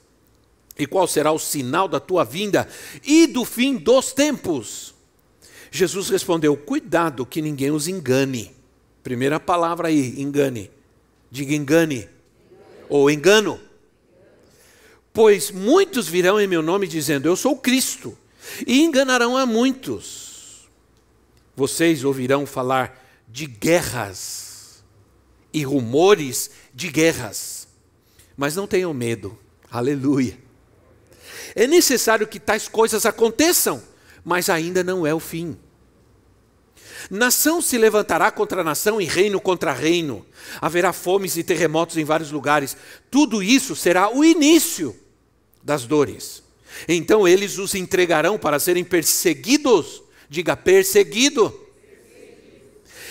E 0.78 0.86
qual 0.86 1.06
será 1.06 1.30
o 1.30 1.38
sinal 1.38 1.86
da 1.86 2.00
tua 2.00 2.24
vinda 2.24 2.66
e 3.04 3.26
do 3.26 3.44
fim 3.44 3.76
dos 3.76 4.12
tempos? 4.12 4.94
Jesus 5.70 6.08
respondeu: 6.08 6.56
Cuidado 6.56 7.24
que 7.24 7.40
ninguém 7.40 7.70
os 7.70 7.86
engane. 7.86 8.54
Primeira 9.02 9.38
palavra 9.38 9.88
aí, 9.88 10.20
engane. 10.20 10.70
Diga 11.30 11.54
engane. 11.54 12.08
Ou 12.88 13.08
engano. 13.08 13.60
Pois 15.12 15.50
muitos 15.52 16.08
virão 16.08 16.40
em 16.40 16.48
meu 16.48 16.62
nome 16.62 16.88
dizendo: 16.88 17.28
Eu 17.28 17.36
sou 17.36 17.56
Cristo 17.56 18.18
e 18.66 18.82
enganarão 18.82 19.36
a 19.36 19.46
muitos. 19.46 20.68
Vocês 21.56 22.04
ouvirão 22.04 22.46
falar 22.46 22.98
de 23.28 23.46
guerras 23.46 24.82
e 25.52 25.62
rumores 25.62 26.50
de 26.74 26.88
guerras, 26.88 27.68
mas 28.36 28.56
não 28.56 28.66
tenham 28.66 28.92
medo, 28.94 29.38
aleluia. 29.70 30.38
É 31.54 31.66
necessário 31.66 32.26
que 32.26 32.40
tais 32.40 32.68
coisas 32.68 33.04
aconteçam, 33.04 33.82
mas 34.24 34.48
ainda 34.48 34.82
não 34.82 35.06
é 35.06 35.12
o 35.12 35.20
fim. 35.20 35.56
Nação 37.10 37.60
se 37.60 37.76
levantará 37.76 38.30
contra 38.30 38.64
nação 38.64 39.00
e 39.00 39.04
reino 39.04 39.40
contra 39.40 39.72
reino. 39.72 40.24
Haverá 40.60 40.92
fomes 40.92 41.36
e 41.36 41.42
terremotos 41.42 41.96
em 41.96 42.04
vários 42.04 42.30
lugares. 42.30 42.76
Tudo 43.10 43.42
isso 43.42 43.74
será 43.74 44.10
o 44.14 44.24
início 44.24 44.96
das 45.62 45.84
dores. 45.84 46.42
Então 46.88 47.26
eles 47.26 47.58
os 47.58 47.74
entregarão 47.74 48.38
para 48.38 48.58
serem 48.58 48.84
perseguidos, 48.84 50.02
diga 50.28 50.56
perseguido, 50.56 51.60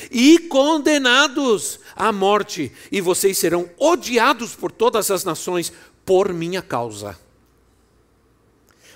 e 0.10 0.40
condenados 0.40 1.80
à 1.96 2.12
morte, 2.12 2.72
e 2.92 3.00
vocês 3.00 3.38
serão 3.38 3.70
odiados 3.78 4.56
por 4.56 4.72
todas 4.72 5.12
as 5.12 5.24
nações 5.24 5.72
por 6.06 6.34
minha 6.34 6.62
causa. 6.62 7.18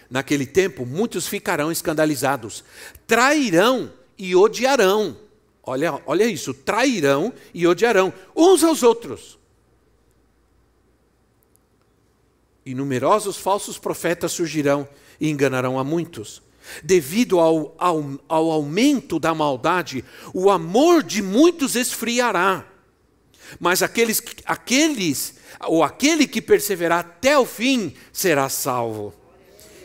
Naquele 0.09 0.45
tempo, 0.45 0.85
muitos 0.85 1.27
ficarão 1.27 1.71
escandalizados, 1.71 2.63
trairão 3.07 3.91
e 4.17 4.35
odiarão. 4.35 5.17
Olha, 5.63 5.99
olha 6.05 6.25
isso, 6.25 6.53
trairão 6.53 7.33
e 7.53 7.65
odiarão 7.65 8.13
uns 8.35 8.63
aos 8.63 8.83
outros. 8.83 9.37
E 12.65 12.73
numerosos 12.73 13.37
falsos 13.37 13.77
profetas 13.77 14.31
surgirão 14.31 14.87
e 15.19 15.29
enganarão 15.29 15.77
a 15.77 15.83
muitos. 15.83 16.41
Devido 16.83 17.39
ao, 17.39 17.75
ao, 17.77 18.19
ao 18.27 18.51
aumento 18.51 19.19
da 19.19 19.35
maldade, 19.35 20.03
o 20.33 20.49
amor 20.49 21.03
de 21.03 21.21
muitos 21.21 21.75
esfriará. 21.75 22.65
Mas 23.59 23.83
aqueles, 23.83 24.19
aqueles 24.45 25.35
ou 25.67 25.83
aquele 25.83 26.25
que 26.25 26.41
perseverar 26.41 26.99
até 26.99 27.37
o 27.37 27.45
fim 27.45 27.93
será 28.11 28.49
salvo. 28.49 29.13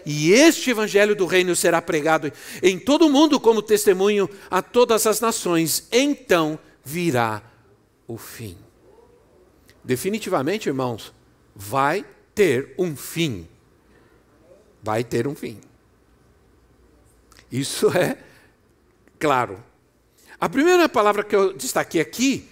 E 0.06 0.32
este 0.32 0.70
evangelho 0.70 1.14
do 1.14 1.26
reino 1.26 1.54
será 1.54 1.82
pregado 1.82 2.32
em 2.62 2.78
todo 2.78 3.06
o 3.06 3.10
mundo 3.10 3.38
como 3.38 3.60
testemunho 3.60 4.28
a 4.50 4.62
todas 4.62 5.06
as 5.06 5.20
nações. 5.20 5.86
Então 5.92 6.58
virá 6.82 7.42
o 8.08 8.16
fim. 8.16 8.56
Definitivamente, 9.84 10.70
irmãos, 10.70 11.12
vai 11.54 12.06
ter 12.40 12.72
um 12.78 12.96
fim. 12.96 13.46
Vai 14.82 15.04
ter 15.04 15.28
um 15.28 15.34
fim. 15.34 15.60
Isso 17.52 17.94
é 17.94 18.16
claro. 19.18 19.62
A 20.40 20.48
primeira 20.48 20.88
palavra 20.88 21.22
que 21.22 21.36
eu 21.36 21.52
destaquei 21.52 22.00
aqui 22.00 22.48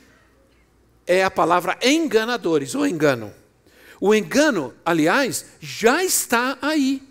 é 1.06 1.24
a 1.24 1.30
palavra 1.30 1.78
enganadores, 1.82 2.74
ou 2.74 2.86
engano. 2.86 3.32
O 3.98 4.14
engano, 4.14 4.74
aliás, 4.84 5.46
já 5.58 6.04
está 6.04 6.58
aí. 6.60 7.02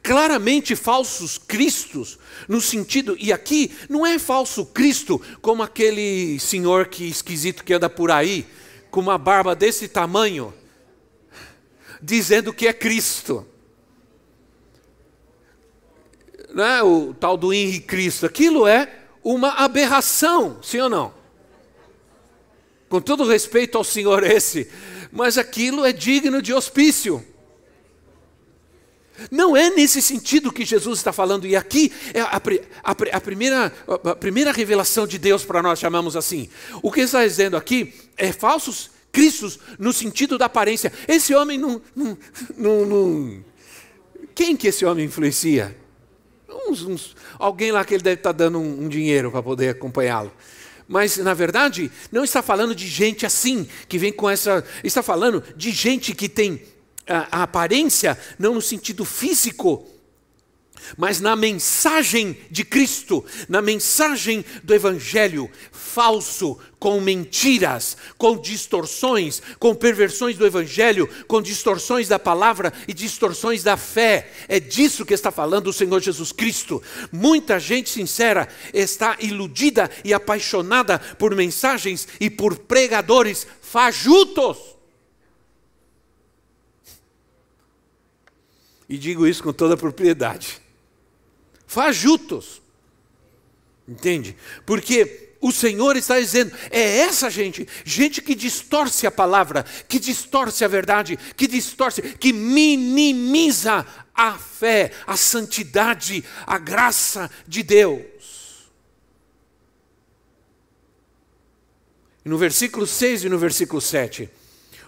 Claramente 0.00 0.76
falsos 0.76 1.38
cristos, 1.38 2.20
no 2.46 2.60
sentido, 2.60 3.16
e 3.18 3.32
aqui 3.32 3.76
não 3.88 4.06
é 4.06 4.16
falso 4.16 4.64
Cristo 4.66 5.20
como 5.42 5.60
aquele 5.60 6.38
senhor 6.38 6.86
que 6.86 7.08
esquisito 7.08 7.64
que 7.64 7.72
anda 7.74 7.90
por 7.90 8.12
aí, 8.12 8.46
com 8.92 9.00
uma 9.00 9.18
barba 9.18 9.56
desse 9.56 9.88
tamanho, 9.88 10.54
dizendo 12.04 12.52
que 12.52 12.66
é 12.66 12.72
Cristo. 12.72 13.46
Não 16.52 16.64
é 16.64 16.82
o 16.82 17.14
tal 17.14 17.36
do 17.36 17.52
Henrique 17.52 17.86
Cristo, 17.86 18.26
aquilo 18.26 18.66
é 18.66 19.00
uma 19.22 19.54
aberração, 19.54 20.62
sim 20.62 20.78
ou 20.80 20.90
não? 20.90 21.14
Com 22.88 23.00
todo 23.00 23.26
respeito 23.26 23.78
ao 23.78 23.82
senhor 23.82 24.22
esse, 24.22 24.70
mas 25.10 25.38
aquilo 25.38 25.84
é 25.84 25.92
digno 25.92 26.42
de 26.42 26.52
hospício. 26.52 27.24
Não 29.30 29.56
é 29.56 29.70
nesse 29.70 30.02
sentido 30.02 30.52
que 30.52 30.64
Jesus 30.64 30.98
está 30.98 31.12
falando, 31.12 31.46
e 31.46 31.56
aqui 31.56 31.90
é 32.12 32.20
a, 32.20 32.40
a, 32.82 32.90
a, 33.12 33.20
primeira, 33.20 33.72
a 33.86 34.14
primeira 34.16 34.52
revelação 34.52 35.06
de 35.06 35.18
Deus 35.18 35.44
para 35.44 35.62
nós, 35.62 35.78
chamamos 35.78 36.16
assim. 36.16 36.50
O 36.82 36.92
que 36.92 37.00
está 37.00 37.24
dizendo 37.24 37.56
aqui 37.56 37.94
é 38.16 38.30
falsos 38.32 38.93
cristos 39.14 39.60
no 39.78 39.92
sentido 39.92 40.36
da 40.36 40.46
aparência. 40.46 40.92
Esse 41.06 41.32
homem 41.34 41.56
não. 41.56 41.80
não, 41.94 42.18
não, 42.58 42.86
não 42.86 43.44
quem 44.34 44.56
que 44.56 44.66
esse 44.66 44.84
homem 44.84 45.06
influencia? 45.06 45.76
Uns, 46.68 46.82
uns, 46.82 47.16
alguém 47.38 47.70
lá 47.70 47.84
que 47.84 47.94
ele 47.94 48.02
deve 48.02 48.16
estar 48.16 48.32
dando 48.32 48.58
um, 48.58 48.84
um 48.84 48.88
dinheiro 48.88 49.30
para 49.30 49.42
poder 49.42 49.68
acompanhá-lo. 49.68 50.32
Mas, 50.88 51.16
na 51.18 51.32
verdade, 51.32 51.90
não 52.10 52.24
está 52.24 52.42
falando 52.42 52.74
de 52.74 52.86
gente 52.88 53.24
assim, 53.24 53.66
que 53.88 53.96
vem 53.96 54.12
com 54.12 54.28
essa. 54.28 54.64
Está 54.82 55.02
falando 55.02 55.42
de 55.56 55.70
gente 55.70 56.12
que 56.14 56.28
tem 56.28 56.62
a, 57.06 57.38
a 57.38 57.42
aparência, 57.44 58.18
não 58.38 58.54
no 58.54 58.60
sentido 58.60 59.04
físico, 59.04 59.88
mas 60.96 61.20
na 61.20 61.34
mensagem 61.36 62.36
de 62.50 62.64
Cristo, 62.64 63.24
na 63.48 63.60
mensagem 63.60 64.44
do 64.62 64.74
Evangelho, 64.74 65.50
falso, 65.72 66.58
com 66.78 67.00
mentiras, 67.00 67.96
com 68.18 68.36
distorções, 68.36 69.40
com 69.58 69.74
perversões 69.74 70.36
do 70.36 70.44
Evangelho, 70.44 71.08
com 71.26 71.40
distorções 71.40 72.08
da 72.08 72.18
palavra 72.18 72.72
e 72.88 72.92
distorções 72.92 73.62
da 73.62 73.76
fé. 73.76 74.30
É 74.48 74.58
disso 74.58 75.06
que 75.06 75.14
está 75.14 75.30
falando 75.30 75.68
o 75.68 75.72
Senhor 75.72 76.00
Jesus 76.00 76.32
Cristo. 76.32 76.82
Muita 77.12 77.60
gente 77.60 77.88
sincera 77.88 78.48
está 78.72 79.16
iludida 79.20 79.90
e 80.04 80.12
apaixonada 80.12 80.98
por 80.98 81.34
mensagens 81.34 82.08
e 82.20 82.28
por 82.28 82.58
pregadores 82.58 83.46
fajutos. 83.62 84.58
E 88.88 88.98
digo 88.98 89.26
isso 89.26 89.42
com 89.42 89.52
toda 89.52 89.76
propriedade. 89.76 90.63
Fajutos. 91.74 92.62
Entende? 93.86 94.36
Porque 94.64 95.34
o 95.40 95.50
Senhor 95.50 95.96
está 95.96 96.20
dizendo, 96.20 96.56
é 96.70 96.98
essa 97.00 97.28
gente, 97.28 97.68
gente 97.84 98.22
que 98.22 98.34
distorce 98.34 99.08
a 99.08 99.10
palavra, 99.10 99.64
que 99.88 99.98
distorce 99.98 100.64
a 100.64 100.68
verdade, 100.68 101.18
que 101.36 101.48
distorce, 101.48 102.00
que 102.00 102.32
minimiza 102.32 103.84
a 104.14 104.38
fé, 104.38 104.92
a 105.04 105.16
santidade, 105.16 106.24
a 106.46 106.58
graça 106.58 107.28
de 107.46 107.64
Deus. 107.64 108.70
E 112.24 112.28
no 112.28 112.38
versículo 112.38 112.86
6 112.86 113.24
e 113.24 113.28
no 113.28 113.38
versículo 113.38 113.80
7, 113.80 114.30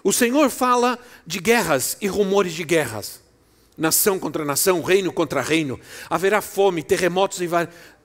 o 0.03 0.13
Senhor 0.13 0.49
fala 0.49 0.97
de 1.25 1.39
guerras 1.39 1.97
e 1.99 2.07
rumores 2.07 2.53
de 2.53 2.63
guerras 2.63 3.26
nação 3.77 4.17
contra 4.17 4.43
nação, 4.43 4.81
reino 4.81 5.13
contra 5.13 5.41
reino. 5.41 5.79
Haverá 6.09 6.41
fome, 6.41 6.81
terremotos 6.81 7.39
em, 7.41 7.49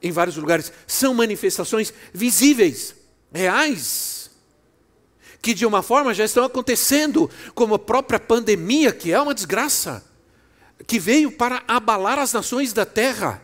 em 0.02 0.12
vários 0.12 0.37
lugares. 0.37 0.71
São 0.87 1.14
manifestações 1.14 1.93
visíveis, 2.12 2.95
reais, 3.33 4.31
que 5.41 5.55
de 5.55 5.64
uma 5.64 5.83
forma 5.83 6.12
já 6.12 6.25
estão 6.25 6.45
acontecendo, 6.45 7.31
como 7.55 7.75
a 7.75 7.79
própria 7.79 8.21
pandemia, 8.21 8.92
que 8.92 9.11
é 9.11 9.20
uma 9.20 9.35
desgraça, 9.35 10.05
que 10.87 10.99
veio 10.99 11.33
para 11.33 11.62
abalar 11.66 12.18
as 12.18 12.33
nações 12.33 12.73
da 12.73 12.85
terra, 12.85 13.42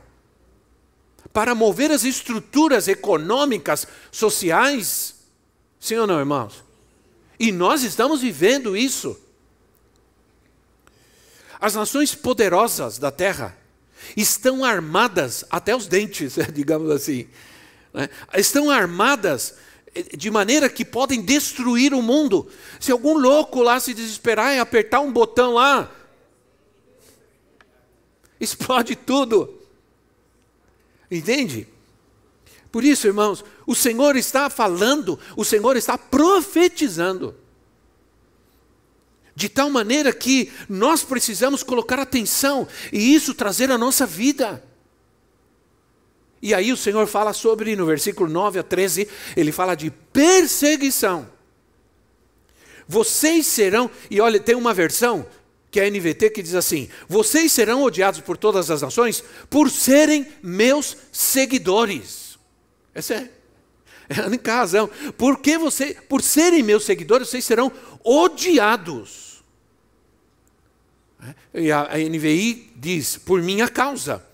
para 1.33 1.55
mover 1.55 1.91
as 1.91 2.05
estruturas 2.05 2.89
econômicas, 2.89 3.87
sociais. 4.11 5.15
Sim 5.81 5.97
ou 5.97 6.07
não, 6.07 6.19
irmãos? 6.19 6.65
E 7.39 7.53
nós 7.53 7.83
estamos 7.83 8.21
vivendo 8.21 8.77
isso. 8.77 9.17
As 11.61 11.75
nações 11.75 12.15
poderosas 12.15 12.99
da 12.99 13.11
terra 13.11 13.57
estão 14.17 14.65
armadas 14.65 15.45
até 15.51 15.75
os 15.75 15.87
dentes, 15.87 16.37
digamos 16.55 16.91
assim. 16.91 17.29
Né? 17.93 18.09
Estão 18.35 18.71
armadas 18.71 19.55
eh, 19.95 20.17
de 20.17 20.31
maneira 20.31 20.69
que 20.69 20.85
podem 20.85 21.21
destruir 21.21 21.93
o 21.93 22.03
mundo. 22.03 22.49
Se 22.79 22.93
algum 22.93 23.19
louco 23.19 23.63
lá 23.63 23.81
se 23.81 23.93
desesperar 23.93 24.55
e 24.55 24.59
apertar 24.59 25.01
um 25.01 25.13
botão 25.13 25.55
lá, 25.55 25.91
explode 28.41 28.95
tudo. 28.95 29.59
Entende? 31.11 31.67
Por 32.71 32.85
isso, 32.85 33.07
irmãos, 33.07 33.45
o 33.67 33.75
Senhor 33.75 34.15
está 34.17 34.49
falando, 34.49 35.19
o 35.37 35.45
Senhor 35.45 35.77
está 35.77 35.97
profetizando 35.97 37.35
de 39.39 39.49
tal 39.49 39.71
maneira 39.71 40.13
que 40.13 40.51
nós 40.69 41.05
precisamos 41.05 41.63
colocar 41.63 41.97
atenção 42.01 42.67
e 42.93 43.15
isso 43.15 43.33
trazer 43.33 43.71
a 43.71 43.79
nossa 43.79 44.05
vida. 44.05 44.65
E 46.43 46.53
aí 46.53 46.73
o 46.73 46.77
Senhor 46.77 47.07
fala 47.07 47.33
sobre, 47.33 47.77
no 47.77 47.87
versículo 47.87 48.29
9 48.29 48.59
a 48.59 48.65
13, 48.65 49.07
ele 49.37 49.53
fala 49.53 49.77
de 49.77 49.93
perseguição. 50.13 51.31
Vocês 52.89 53.47
serão, 53.47 53.89
e 54.11 54.21
olha, 54.21 54.41
tem 54.41 54.57
uma 54.57 54.75
versão 54.75 55.25
que 55.71 55.79
é 55.79 55.85
a 55.85 55.91
NVT 55.91 56.31
que 56.31 56.43
diz 56.43 56.57
assim: 56.57 56.89
Vocês 57.09 57.53
serão 57.53 57.85
odiados 57.85 58.21
por 58.21 58.37
todas 58.37 58.73
as 58.73 58.83
nações 58.83 59.23
por 59.49 59.71
serem 59.71 60.27
meus 60.43 60.97
seguidores. 61.13 62.37
Essa 62.93 63.15
é, 63.15 63.31
é 64.09 64.21
a 64.21 64.27
única 64.27 64.53
razão. 64.53 64.91
Porque 65.17 65.57
você, 65.57 65.95
por 66.09 66.23
serem 66.23 66.65
meus 66.65 66.85
seguidores, 66.85 67.29
vocês 67.29 67.45
serão 67.45 67.71
odiados. 68.03 69.28
E 71.53 71.73
a 71.73 71.89
NVI 71.97 72.73
diz: 72.77 73.17
por 73.17 73.43
minha 73.43 73.69
causa. 73.69 74.25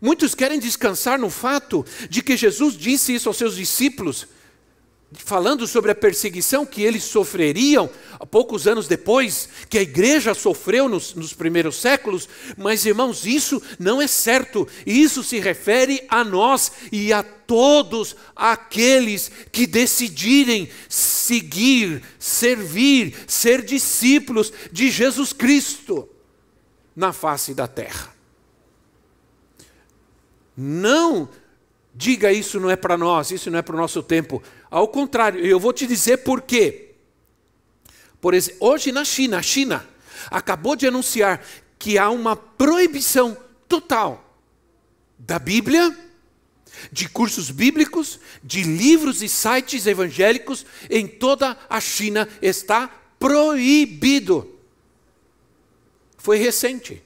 Muitos 0.00 0.34
querem 0.34 0.58
descansar 0.58 1.18
no 1.18 1.30
fato 1.30 1.84
de 2.10 2.22
que 2.22 2.36
Jesus 2.36 2.76
disse 2.76 3.14
isso 3.14 3.28
aos 3.28 3.36
seus 3.38 3.56
discípulos, 3.56 4.26
falando 5.12 5.66
sobre 5.66 5.90
a 5.92 5.94
perseguição 5.94 6.66
que 6.66 6.82
eles 6.82 7.04
sofreriam 7.04 7.88
poucos 8.30 8.66
anos 8.66 8.88
depois, 8.88 9.48
que 9.68 9.78
a 9.78 9.82
igreja 9.82 10.34
sofreu 10.34 10.88
nos, 10.88 11.14
nos, 11.14 11.32
primeiros 11.32 11.76
séculos, 11.76 12.28
mas 12.56 12.84
irmãos, 12.84 13.24
isso 13.24 13.62
não 13.78 14.02
é 14.02 14.06
certo, 14.06 14.66
isso 14.84 15.22
se 15.22 15.38
refere 15.38 16.04
a 16.08 16.24
nós 16.24 16.72
e 16.90 17.12
a 17.12 17.22
todos 17.22 18.16
aqueles 18.34 19.30
que 19.52 19.66
decidirem 19.66 20.68
seguir, 20.88 22.02
servir, 22.18 23.14
ser 23.26 23.62
discípulos 23.62 24.52
de 24.72 24.90
Jesus 24.90 25.32
Cristo 25.32 26.08
na 26.94 27.12
face 27.12 27.54
da 27.54 27.68
terra. 27.68 28.14
Não 30.56 31.28
diga 31.96 32.30
isso 32.30 32.60
não 32.60 32.70
é 32.70 32.76
para 32.76 32.98
nós, 32.98 33.30
isso 33.30 33.50
não 33.50 33.58
é 33.58 33.62
para 33.62 33.74
o 33.74 33.78
nosso 33.78 34.02
tempo. 34.02 34.42
Ao 34.70 34.86
contrário, 34.86 35.44
eu 35.44 35.58
vou 35.58 35.72
te 35.72 35.86
dizer 35.86 36.18
por 36.18 36.42
quê. 36.42 36.94
Por 38.20 38.34
exemplo, 38.34 38.58
hoje 38.68 38.92
na 38.92 39.04
China, 39.04 39.38
a 39.38 39.42
China 39.42 39.88
acabou 40.30 40.76
de 40.76 40.86
anunciar 40.86 41.42
que 41.78 41.96
há 41.96 42.10
uma 42.10 42.36
proibição 42.36 43.36
total 43.66 44.22
da 45.18 45.38
Bíblia, 45.38 45.96
de 46.92 47.08
cursos 47.08 47.50
bíblicos, 47.50 48.20
de 48.44 48.62
livros 48.62 49.22
e 49.22 49.28
sites 49.28 49.86
evangélicos 49.86 50.66
em 50.90 51.06
toda 51.06 51.56
a 51.68 51.80
China 51.80 52.28
está 52.42 52.88
proibido. 53.18 54.54
Foi 56.18 56.36
recente. 56.36 57.05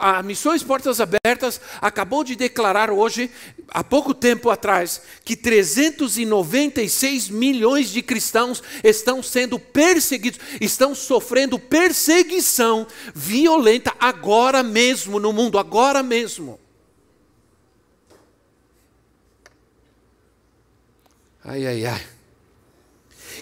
A 0.00 0.22
Missões 0.22 0.62
Portas 0.62 0.98
Abertas 0.98 1.60
acabou 1.78 2.24
de 2.24 2.34
declarar 2.34 2.90
hoje, 2.90 3.30
há 3.68 3.84
pouco 3.84 4.14
tempo 4.14 4.48
atrás, 4.48 5.02
que 5.22 5.36
396 5.36 7.28
milhões 7.28 7.90
de 7.90 8.00
cristãos 8.00 8.62
estão 8.82 9.22
sendo 9.22 9.58
perseguidos, 9.58 10.40
estão 10.58 10.94
sofrendo 10.94 11.58
perseguição 11.58 12.86
violenta 13.14 13.94
agora 14.00 14.62
mesmo 14.62 15.20
no 15.20 15.34
mundo, 15.34 15.58
agora 15.58 16.02
mesmo. 16.02 16.58
Ai, 21.44 21.66
ai, 21.66 21.84
ai. 21.84 22.06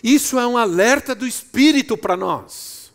Isso 0.03 0.41
é 0.41 0.47
um 0.47 0.59
alerta 0.59 1.15
do 1.15 1.25
Espírito 1.25 1.97
para 1.97 2.17
nós. 2.17 2.91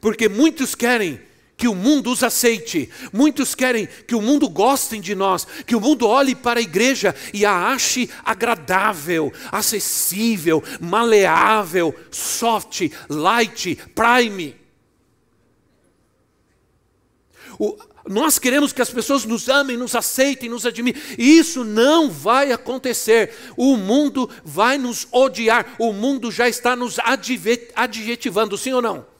Porque 0.00 0.28
muitos 0.28 0.74
querem 0.74 1.20
que 1.56 1.68
o 1.68 1.74
mundo 1.74 2.10
os 2.10 2.22
aceite. 2.22 2.90
Muitos 3.12 3.54
querem 3.54 3.86
que 3.86 4.14
o 4.14 4.22
mundo 4.22 4.48
gostem 4.48 5.00
de 5.00 5.14
nós, 5.14 5.46
que 5.66 5.76
o 5.76 5.80
mundo 5.80 6.06
olhe 6.06 6.34
para 6.34 6.58
a 6.58 6.62
igreja 6.62 7.14
e 7.32 7.44
a 7.44 7.68
ache 7.68 8.10
agradável, 8.24 9.32
acessível, 9.50 10.62
maleável, 10.80 11.94
soft, 12.10 12.90
light, 13.08 13.76
prime. 13.94 14.56
O, 17.58 17.76
nós 18.08 18.38
queremos 18.38 18.72
que 18.72 18.82
as 18.82 18.90
pessoas 18.90 19.24
nos 19.24 19.48
amem, 19.48 19.76
nos 19.76 19.94
aceitem, 19.94 20.48
nos 20.48 20.66
admirem. 20.66 21.00
Isso 21.16 21.62
não 21.62 22.10
vai 22.10 22.50
acontecer. 22.50 23.32
O 23.56 23.76
mundo 23.76 24.28
vai 24.44 24.78
nos 24.78 25.06
odiar. 25.12 25.76
O 25.78 25.92
mundo 25.92 26.32
já 26.32 26.48
está 26.48 26.74
nos 26.74 26.96
adjetivando, 27.74 28.58
sim 28.58 28.72
ou 28.72 28.82
não? 28.82 29.11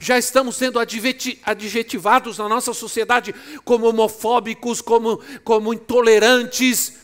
Já 0.00 0.18
estamos 0.18 0.56
sendo 0.56 0.78
adjetivados 0.78 2.38
na 2.38 2.48
nossa 2.48 2.72
sociedade 2.72 3.34
como 3.64 3.86
homofóbicos, 3.86 4.80
como, 4.80 5.20
como 5.42 5.72
intolerantes, 5.72 6.94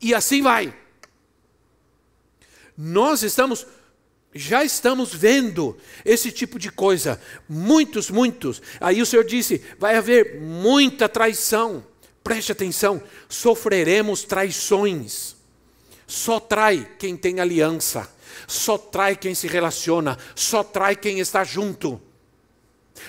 e 0.00 0.14
assim 0.14 0.42
vai. 0.42 0.74
Nós 2.76 3.22
estamos, 3.22 3.66
já 4.34 4.64
estamos 4.64 5.14
vendo 5.14 5.76
esse 6.04 6.30
tipo 6.32 6.58
de 6.58 6.70
coisa, 6.70 7.20
muitos, 7.48 8.10
muitos. 8.10 8.60
Aí 8.80 9.00
o 9.00 9.06
Senhor 9.06 9.24
disse: 9.24 9.62
vai 9.78 9.96
haver 9.96 10.40
muita 10.40 11.08
traição, 11.08 11.84
preste 12.22 12.52
atenção, 12.52 13.02
sofreremos 13.28 14.24
traições. 14.24 15.34
Só 16.06 16.38
trai 16.38 16.86
quem 16.98 17.16
tem 17.16 17.40
aliança. 17.40 18.12
Só 18.46 18.76
trai 18.78 19.16
quem 19.16 19.34
se 19.34 19.46
relaciona, 19.46 20.18
só 20.34 20.62
trai 20.62 20.96
quem 20.96 21.18
está 21.20 21.44
junto, 21.44 22.00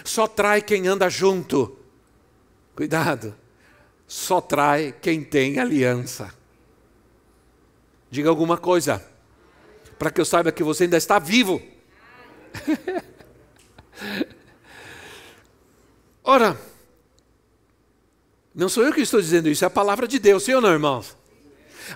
só 0.04 0.28
trai 0.28 0.62
quem 0.62 0.88
anda 0.88 1.10
junto. 1.10 1.78
Cuidado, 2.76 3.36
só 4.08 4.42
trai 4.42 4.94
quem 5.02 5.24
tem 5.24 5.60
aliança. 5.60 6.34
Diga 8.10 8.30
alguma 8.30 8.58
coisa, 8.58 9.04
para 9.98 10.12
que 10.12 10.22
eu 10.22 10.26
saiba 10.26 10.52
que 10.52 10.64
você 10.64 10.84
ainda 10.84 10.98
está 10.98 11.20
vivo. 11.20 11.62
Ora, 16.24 16.60
não 18.54 18.70
sou 18.70 18.84
eu 18.84 18.94
que 18.94 19.02
estou 19.02 19.22
dizendo 19.22 19.50
isso, 19.50 19.64
é 19.66 19.68
a 19.68 19.70
palavra 19.70 20.08
de 20.08 20.18
Deus, 20.18 20.44
sim 20.44 20.54
ou 20.54 20.62
não, 20.62 20.72
irmãos? 20.72 21.18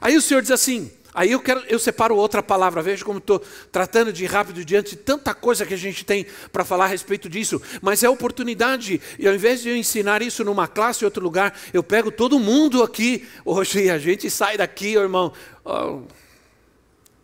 Aí 0.02 0.16
o 0.18 0.22
Senhor 0.22 0.42
diz 0.42 0.52
assim: 0.52 0.92
Aí 1.20 1.34
eu 1.34 1.42
quero, 1.42 1.62
eu 1.68 1.78
separo 1.78 2.16
outra 2.16 2.42
palavra, 2.42 2.82
veja 2.82 3.04
como 3.04 3.18
estou 3.18 3.40
tratando 3.74 4.14
de 4.14 4.26
rápido 4.26 4.64
diante 4.64 4.92
de 4.92 4.96
tanta 4.96 5.34
coisa 5.34 5.66
que 5.66 5.74
a 5.74 5.78
gente 5.78 6.06
tem 6.06 6.26
para 6.50 6.64
falar 6.64 6.86
a 6.86 6.88
respeito 6.88 7.28
disso, 7.28 7.62
mas 7.82 8.04
é 8.04 8.10
oportunidade, 8.10 9.02
e 9.20 9.28
ao 9.28 9.36
invés 9.36 9.62
de 9.62 9.68
eu 9.68 9.76
ensinar 9.76 10.22
isso 10.22 10.46
numa 10.46 10.66
classe 10.66 11.04
em 11.04 11.06
outro 11.06 11.22
lugar, 11.22 11.60
eu 11.74 11.84
pego 11.84 12.10
todo 12.10 12.40
mundo 12.40 12.82
aqui 12.82 13.28
hoje 13.44 13.90
a 13.90 13.98
gente 13.98 14.30
sai 14.30 14.56
daqui, 14.56 14.94
irmão, 14.94 15.34
oh, 15.66 16.04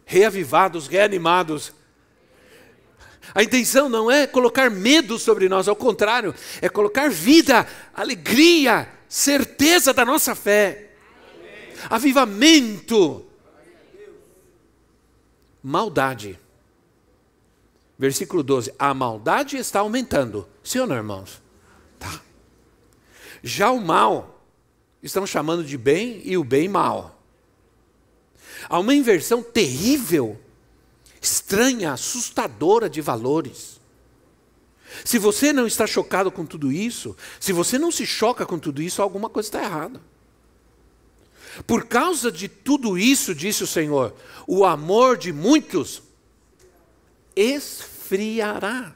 reavivados, 0.04 0.88
reanimados. 0.88 1.72
A 3.34 3.44
intenção 3.44 3.88
não 3.88 4.12
é 4.12 4.28
colocar 4.28 4.70
medo 4.70 5.18
sobre 5.18 5.48
nós, 5.48 5.70
ao 5.70 5.76
contrário, 5.76 6.36
é 6.62 6.68
colocar 6.68 7.10
vida, 7.10 7.66
alegria, 7.94 8.90
certeza 9.08 9.94
da 9.94 10.04
nossa 10.04 10.36
fé, 10.36 10.90
avivamento 11.90 13.26
maldade. 15.66 16.40
Versículo 17.98 18.44
12: 18.44 18.74
A 18.78 18.94
maldade 18.94 19.58
está 19.58 19.80
aumentando. 19.80 20.48
Sim 20.64 20.80
ou 20.80 20.88
não, 20.88 20.96
irmãos? 20.96 21.42
Tá. 21.98 22.22
Já 23.42 23.72
o 23.72 23.82
mal, 23.82 24.46
estão 25.02 25.26
chamando 25.26 25.64
de 25.64 25.78
bem 25.78 26.22
e 26.24 26.38
o 26.38 26.44
bem 26.44 26.70
mal. 26.70 27.20
Há 28.70 28.80
uma 28.80 28.94
inversão 28.94 29.42
terrível, 29.42 30.40
estranha, 31.20 31.94
assustadora 31.94 32.90
de 32.90 33.02
valores. 33.02 33.82
Se 35.04 35.18
você 35.18 35.52
não 35.52 35.66
está 35.68 35.86
chocado 35.88 36.32
com 36.32 36.46
tudo 36.46 36.72
isso, 36.72 37.18
se 37.40 37.52
você 37.52 37.78
não 37.78 37.92
se 37.92 38.06
choca 38.06 38.46
com 38.46 38.58
tudo 38.58 38.82
isso, 38.82 39.02
alguma 39.02 39.30
coisa 39.30 39.48
está 39.48 39.64
errada. 39.64 40.00
Por 41.66 41.86
causa 41.86 42.32
de 42.32 42.48
tudo 42.48 42.98
isso, 42.98 43.34
disse 43.34 43.64
o 43.64 43.68
Senhor, 43.68 44.14
o 44.48 44.66
amor 44.66 45.18
de 45.18 45.32
muitos 45.32 46.02
esfriará. 47.36 48.94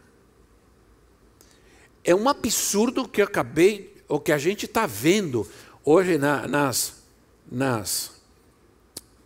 É 2.03 2.13
um 2.13 2.27
absurdo 2.27 3.07
que 3.07 3.21
eu 3.21 3.25
acabei, 3.25 3.95
o 4.07 4.19
que 4.19 4.31
a 4.31 4.37
gente 4.37 4.65
está 4.65 4.85
vendo 4.85 5.49
hoje 5.85 6.17
na, 6.17 6.47
nas, 6.47 7.03
nas, 7.49 8.11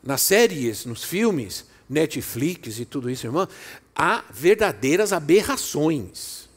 nas 0.04 0.22
séries, 0.22 0.86
nos 0.86 1.04
filmes, 1.04 1.66
Netflix 1.90 2.80
e 2.80 2.86
tudo 2.86 3.10
isso, 3.10 3.26
irmão. 3.26 3.48
Há 3.96 4.24
verdadeiras 4.32 5.14
aberrações, 5.14 6.50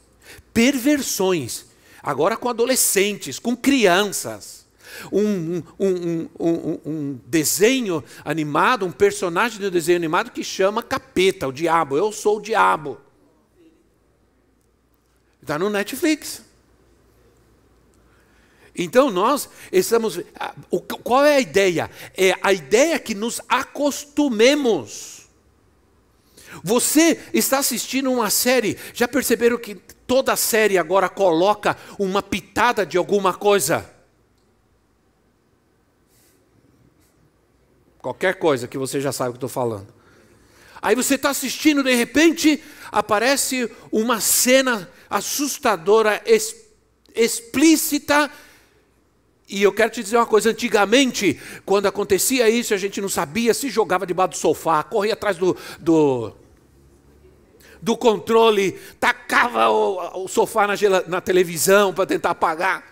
perversões, 0.53 1.65
agora 2.01 2.35
com 2.35 2.49
adolescentes, 2.49 3.39
com 3.39 3.55
crianças 3.55 4.66
um, 5.11 5.63
um, 5.79 6.29
um, 6.39 6.79
um, 6.85 7.19
desenho 7.25 8.03
animado, 8.23 8.85
um 8.85 8.91
personagem 8.91 9.59
de 9.59 9.67
um 9.67 9.71
desenho 9.71 9.97
animado 9.97 10.31
que 10.31 10.43
chama 10.43 10.83
Capeta, 10.83 11.47
o 11.47 11.51
diabo. 11.51 11.97
Eu 11.97 12.11
sou 12.11 12.37
o 12.37 12.41
diabo. 12.41 12.99
Está 15.41 15.57
no 15.57 15.69
Netflix. 15.69 16.43
Então 18.77 19.09
nós 19.09 19.49
estamos. 19.71 20.19
Qual 21.03 21.25
é 21.25 21.37
a 21.37 21.39
ideia? 21.39 21.89
É 22.15 22.35
a 22.41 22.53
ideia 22.53 22.99
que 22.99 23.15
nos 23.15 23.41
acostumemos. 23.49 25.17
Você 26.63 27.19
está 27.33 27.59
assistindo 27.59 28.11
uma 28.11 28.29
série, 28.29 28.77
já 28.93 29.07
perceberam 29.07 29.57
que 29.57 29.75
toda 29.75 30.35
série 30.35 30.77
agora 30.77 31.09
coloca 31.09 31.75
uma 31.99 32.21
pitada 32.21 32.85
de 32.85 32.97
alguma 32.97 33.33
coisa? 33.33 33.96
Qualquer 38.07 38.35
coisa 38.35 38.69
que 38.69 38.77
você 38.77 39.01
já 39.01 39.11
sabe 39.11 39.31
o 39.31 39.33
que 39.33 39.37
estou 39.37 39.49
falando. 39.49 39.93
Aí 40.81 40.95
você 40.95 41.15
está 41.15 41.29
assistindo, 41.29 41.83
de 41.83 41.93
repente 41.93 42.63
aparece 42.89 43.69
uma 43.91 44.21
cena 44.21 44.89
assustadora, 45.09 46.21
es, 46.25 46.55
explícita. 47.13 48.31
E 49.49 49.61
eu 49.61 49.73
quero 49.73 49.91
te 49.91 50.01
dizer 50.01 50.15
uma 50.15 50.25
coisa: 50.25 50.51
antigamente, 50.51 51.37
quando 51.65 51.87
acontecia 51.87 52.49
isso, 52.49 52.73
a 52.73 52.77
gente 52.77 53.01
não 53.01 53.09
sabia, 53.09 53.53
se 53.53 53.69
jogava 53.69 54.07
debaixo 54.07 54.31
do 54.31 54.37
sofá, 54.37 54.83
corria 54.83 55.11
atrás 55.11 55.35
do, 55.35 55.57
do, 55.77 56.31
do 57.81 57.97
controle, 57.97 58.79
tacava 59.01 59.67
o, 59.67 60.23
o 60.23 60.27
sofá 60.29 60.65
na, 60.65 60.75
na 61.07 61.19
televisão 61.19 61.93
para 61.93 62.05
tentar 62.05 62.29
apagar. 62.29 62.85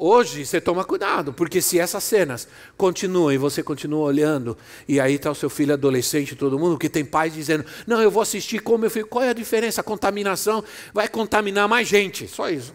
Hoje 0.00 0.46
você 0.46 0.60
toma 0.60 0.84
cuidado, 0.84 1.32
porque 1.32 1.60
se 1.60 1.76
essas 1.76 2.04
cenas 2.04 2.46
continuam 2.76 3.32
e 3.32 3.36
você 3.36 3.64
continua 3.64 4.04
olhando, 4.04 4.56
e 4.86 5.00
aí 5.00 5.14
está 5.14 5.28
o 5.28 5.34
seu 5.34 5.50
filho 5.50 5.72
adolescente, 5.72 6.36
todo 6.36 6.56
mundo, 6.56 6.78
que 6.78 6.88
tem 6.88 7.04
pais 7.04 7.34
dizendo: 7.34 7.64
Não, 7.84 8.00
eu 8.00 8.08
vou 8.08 8.22
assistir 8.22 8.60
com 8.60 8.78
meu 8.78 8.88
filho. 8.88 9.08
Qual 9.08 9.24
é 9.24 9.30
a 9.30 9.32
diferença? 9.32 9.80
A 9.80 9.84
contaminação 9.84 10.62
vai 10.94 11.08
contaminar 11.08 11.68
mais 11.68 11.88
gente, 11.88 12.28
só 12.28 12.48
isso. 12.48 12.72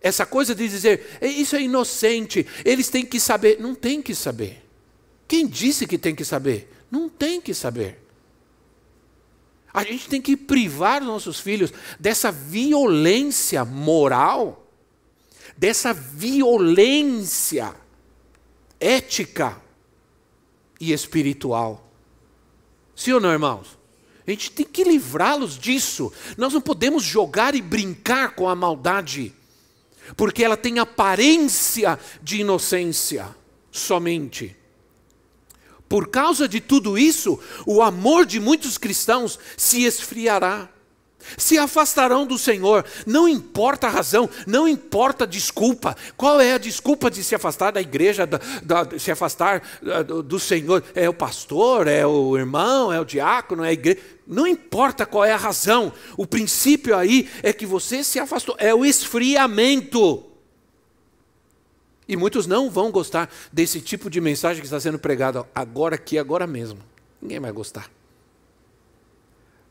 Essa 0.00 0.24
coisa 0.24 0.54
de 0.54 0.68
dizer, 0.68 1.18
isso 1.20 1.56
é 1.56 1.62
inocente, 1.62 2.46
eles 2.64 2.88
têm 2.88 3.04
que 3.04 3.18
saber. 3.18 3.58
Não 3.58 3.74
tem 3.74 4.00
que 4.00 4.14
saber. 4.14 4.64
Quem 5.26 5.44
disse 5.44 5.88
que 5.88 5.98
tem 5.98 6.14
que 6.14 6.24
saber? 6.24 6.72
Não 6.88 7.08
tem 7.08 7.40
que 7.40 7.52
saber. 7.52 8.00
A 9.74 9.82
gente 9.82 10.08
tem 10.08 10.22
que 10.22 10.36
privar 10.36 11.02
os 11.02 11.08
nossos 11.08 11.40
filhos 11.40 11.72
dessa 11.98 12.30
violência 12.30 13.64
moral 13.64 14.66
dessa 15.58 15.92
violência 15.92 17.74
ética 18.80 19.60
e 20.80 20.92
espiritual. 20.92 21.90
Sim 22.94 23.12
ou 23.12 23.20
não, 23.20 23.32
irmãos? 23.32 23.76
A 24.24 24.30
gente 24.30 24.52
tem 24.52 24.64
que 24.64 24.84
livrá-los 24.84 25.58
disso. 25.58 26.12
Nós 26.36 26.52
não 26.52 26.60
podemos 26.60 27.02
jogar 27.02 27.54
e 27.54 27.62
brincar 27.62 28.34
com 28.34 28.48
a 28.48 28.54
maldade, 28.54 29.34
porque 30.16 30.44
ela 30.44 30.56
tem 30.56 30.78
aparência 30.78 31.98
de 32.22 32.40
inocência 32.40 33.34
somente. 33.72 34.56
Por 35.88 36.08
causa 36.08 36.46
de 36.46 36.60
tudo 36.60 36.96
isso, 36.96 37.40
o 37.66 37.82
amor 37.82 38.26
de 38.26 38.38
muitos 38.38 38.78
cristãos 38.78 39.38
se 39.56 39.82
esfriará. 39.82 40.68
Se 41.36 41.58
afastarão 41.58 42.26
do 42.26 42.38
Senhor, 42.38 42.84
não 43.06 43.28
importa 43.28 43.86
a 43.86 43.90
razão, 43.90 44.28
não 44.46 44.66
importa 44.66 45.24
a 45.24 45.26
desculpa. 45.26 45.96
Qual 46.16 46.40
é 46.40 46.54
a 46.54 46.58
desculpa 46.58 47.10
de 47.10 47.22
se 47.22 47.34
afastar 47.34 47.72
da 47.72 47.80
igreja, 47.80 48.26
da, 48.26 48.40
da, 48.62 48.98
se 48.98 49.10
afastar 49.10 49.62
do, 50.06 50.22
do 50.22 50.38
Senhor? 50.38 50.82
É 50.94 51.08
o 51.08 51.14
pastor, 51.14 51.86
é 51.86 52.06
o 52.06 52.36
irmão, 52.36 52.92
é 52.92 53.00
o 53.00 53.04
diácono, 53.04 53.64
é 53.64 53.68
a 53.68 53.72
igreja. 53.72 54.00
Não 54.26 54.46
importa 54.46 55.06
qual 55.06 55.24
é 55.24 55.32
a 55.32 55.38
razão, 55.38 55.92
o 56.16 56.26
princípio 56.26 56.94
aí 56.94 57.28
é 57.42 57.52
que 57.52 57.64
você 57.64 58.04
se 58.04 58.18
afastou, 58.18 58.54
é 58.58 58.74
o 58.74 58.84
esfriamento. 58.84 60.24
E 62.06 62.16
muitos 62.16 62.46
não 62.46 62.70
vão 62.70 62.90
gostar 62.90 63.30
desse 63.52 63.80
tipo 63.80 64.08
de 64.08 64.20
mensagem 64.20 64.60
que 64.60 64.66
está 64.66 64.80
sendo 64.80 64.98
pregado 64.98 65.46
agora 65.54 65.94
aqui, 65.94 66.18
agora 66.18 66.46
mesmo. 66.46 66.78
Ninguém 67.20 67.40
vai 67.40 67.52
gostar. 67.52 67.97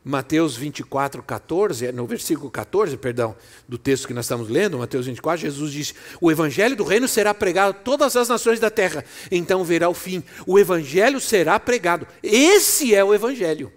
Mateus 0.04 0.56
24, 0.56 1.22
14, 1.22 1.92
no 1.92 2.06
versículo 2.06 2.50
14, 2.50 2.96
perdão, 2.96 3.36
do 3.68 3.76
texto 3.76 4.06
que 4.06 4.14
nós 4.14 4.24
estamos 4.24 4.48
lendo, 4.48 4.78
Mateus 4.78 5.06
24, 5.06 5.42
Jesus 5.42 5.72
disse: 5.72 5.94
O 6.20 6.30
evangelho 6.30 6.76
do 6.76 6.84
reino 6.84 7.08
será 7.08 7.34
pregado 7.34 7.70
a 7.70 7.82
todas 7.82 8.16
as 8.16 8.28
nações 8.28 8.60
da 8.60 8.70
terra, 8.70 9.04
então 9.30 9.64
verá 9.64 9.88
o 9.88 9.94
fim. 9.94 10.22
O 10.46 10.58
evangelho 10.58 11.20
será 11.20 11.58
pregado. 11.58 12.06
Esse 12.22 12.94
é 12.94 13.04
o 13.04 13.12
evangelho. 13.12 13.72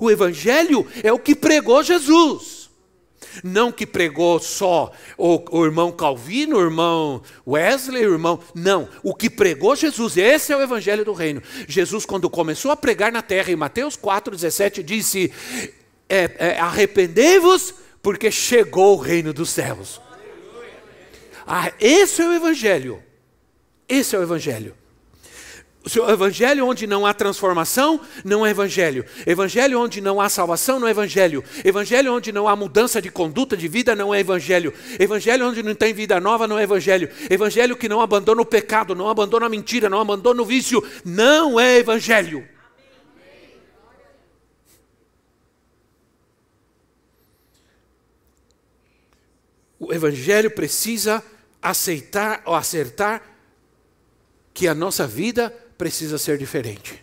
O 0.00 0.10
evangelho 0.10 0.86
é 1.02 1.12
o 1.12 1.18
que 1.18 1.34
pregou 1.34 1.82
Jesus. 1.82 2.51
Não 3.42 3.72
que 3.72 3.86
pregou 3.86 4.38
só 4.38 4.92
o, 5.16 5.42
o, 5.50 5.64
irmão 5.64 5.92
Calvino, 5.92 6.56
o 6.56 6.62
irmão 6.62 7.22
Wesley, 7.46 8.06
o 8.06 8.12
irmão. 8.12 8.40
Não, 8.54 8.88
o 9.02 9.14
que 9.14 9.30
pregou 9.30 9.74
Jesus, 9.76 10.16
esse 10.16 10.52
é 10.52 10.56
o 10.56 10.62
evangelho 10.62 11.04
do 11.04 11.12
reino. 11.12 11.42
Jesus, 11.66 12.04
quando 12.04 12.28
começou 12.28 12.70
a 12.70 12.76
pregar 12.76 13.12
na 13.12 13.22
terra, 13.22 13.50
em 13.50 13.56
Mateus 13.56 13.96
4,17, 13.96 14.82
disse: 14.82 15.32
é, 16.08 16.30
é, 16.38 16.58
Arrependei-vos, 16.58 17.74
porque 18.02 18.30
chegou 18.30 18.96
o 18.96 19.00
reino 19.00 19.32
dos 19.32 19.50
céus. 19.50 20.00
Ah, 21.46 21.72
esse 21.80 22.22
é 22.22 22.28
o 22.28 22.32
evangelho. 22.32 23.02
Esse 23.88 24.14
é 24.14 24.18
o 24.18 24.22
evangelho. 24.22 24.74
O 25.84 26.10
evangelho 26.10 26.64
onde 26.68 26.86
não 26.86 27.04
há 27.04 27.12
transformação, 27.12 28.00
não 28.24 28.46
é 28.46 28.50
evangelho. 28.50 29.04
Evangelho 29.26 29.80
onde 29.80 30.00
não 30.00 30.20
há 30.20 30.28
salvação, 30.28 30.78
não 30.78 30.86
é 30.86 30.92
evangelho. 30.92 31.42
Evangelho 31.64 32.14
onde 32.14 32.30
não 32.30 32.46
há 32.46 32.54
mudança 32.54 33.02
de 33.02 33.10
conduta 33.10 33.56
de 33.56 33.66
vida, 33.66 33.96
não 33.96 34.14
é 34.14 34.20
evangelho. 34.20 34.72
Evangelho 34.96 35.48
onde 35.48 35.60
não 35.60 35.74
tem 35.74 35.92
vida 35.92 36.20
nova, 36.20 36.46
não 36.46 36.56
é 36.56 36.62
evangelho. 36.62 37.10
Evangelho 37.28 37.76
que 37.76 37.88
não 37.88 38.00
abandona 38.00 38.40
o 38.40 38.46
pecado, 38.46 38.94
não 38.94 39.08
abandona 39.08 39.46
a 39.46 39.48
mentira, 39.48 39.90
não 39.90 40.00
abandona 40.00 40.40
o 40.40 40.44
vício, 40.44 40.84
não 41.04 41.58
é 41.58 41.78
evangelho. 41.78 42.48
O 49.80 49.92
evangelho 49.92 50.48
precisa 50.48 51.24
aceitar 51.60 52.40
ou 52.44 52.54
acertar 52.54 53.20
que 54.54 54.68
a 54.68 54.74
nossa 54.74 55.08
vida 55.08 55.52
precisa 55.82 56.16
ser 56.16 56.38
diferente. 56.38 57.02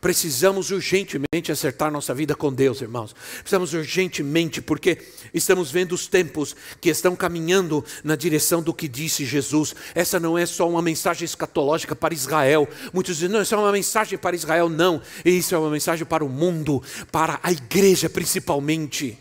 Precisamos 0.00 0.70
urgentemente 0.70 1.52
acertar 1.52 1.92
nossa 1.92 2.14
vida 2.14 2.34
com 2.34 2.50
Deus, 2.50 2.80
irmãos. 2.80 3.14
Precisamos 3.40 3.74
urgentemente, 3.74 4.62
porque 4.62 4.96
estamos 5.34 5.70
vendo 5.70 5.92
os 5.92 6.06
tempos 6.06 6.56
que 6.80 6.88
estão 6.88 7.14
caminhando 7.14 7.84
na 8.02 8.16
direção 8.16 8.62
do 8.62 8.72
que 8.72 8.88
disse 8.88 9.26
Jesus. 9.26 9.74
Essa 9.94 10.18
não 10.18 10.38
é 10.38 10.46
só 10.46 10.66
uma 10.66 10.80
mensagem 10.80 11.26
escatológica 11.26 11.94
para 11.94 12.14
Israel. 12.14 12.66
Muitos 12.94 13.16
dizem, 13.16 13.28
não, 13.28 13.42
isso 13.42 13.54
é 13.54 13.58
uma 13.58 13.72
mensagem 13.72 14.18
para 14.18 14.34
Israel. 14.34 14.70
Não, 14.70 15.02
isso 15.22 15.54
é 15.54 15.58
uma 15.58 15.70
mensagem 15.70 16.06
para 16.06 16.24
o 16.24 16.28
mundo, 16.28 16.82
para 17.12 17.38
a 17.42 17.52
igreja 17.52 18.08
principalmente 18.08 19.18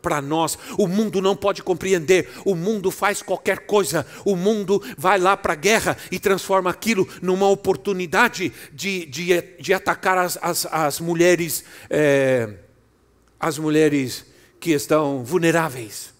para 0.00 0.20
nós. 0.20 0.58
O 0.78 0.86
mundo 0.86 1.20
não 1.20 1.36
pode 1.36 1.62
compreender. 1.62 2.28
O 2.44 2.54
mundo 2.54 2.90
faz 2.90 3.22
qualquer 3.22 3.60
coisa. 3.60 4.06
O 4.24 4.36
mundo 4.36 4.82
vai 4.96 5.18
lá 5.18 5.36
para 5.36 5.52
a 5.52 5.56
guerra 5.56 5.96
e 6.10 6.18
transforma 6.18 6.70
aquilo 6.70 7.08
numa 7.22 7.48
oportunidade 7.48 8.52
de, 8.72 9.06
de, 9.06 9.42
de 9.60 9.74
atacar 9.74 10.18
as, 10.18 10.38
as, 10.42 10.66
as 10.66 11.00
mulheres, 11.00 11.64
é, 11.88 12.54
as 13.38 13.58
mulheres 13.58 14.24
que 14.58 14.72
estão 14.72 15.24
vulneráveis. 15.24 16.12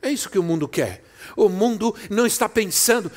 É 0.00 0.10
isso 0.10 0.30
que 0.30 0.38
o 0.38 0.42
mundo 0.42 0.68
quer. 0.68 1.02
O 1.36 1.48
mundo 1.48 1.94
não 2.10 2.26
está 2.26 2.48
pensando, 2.48 3.10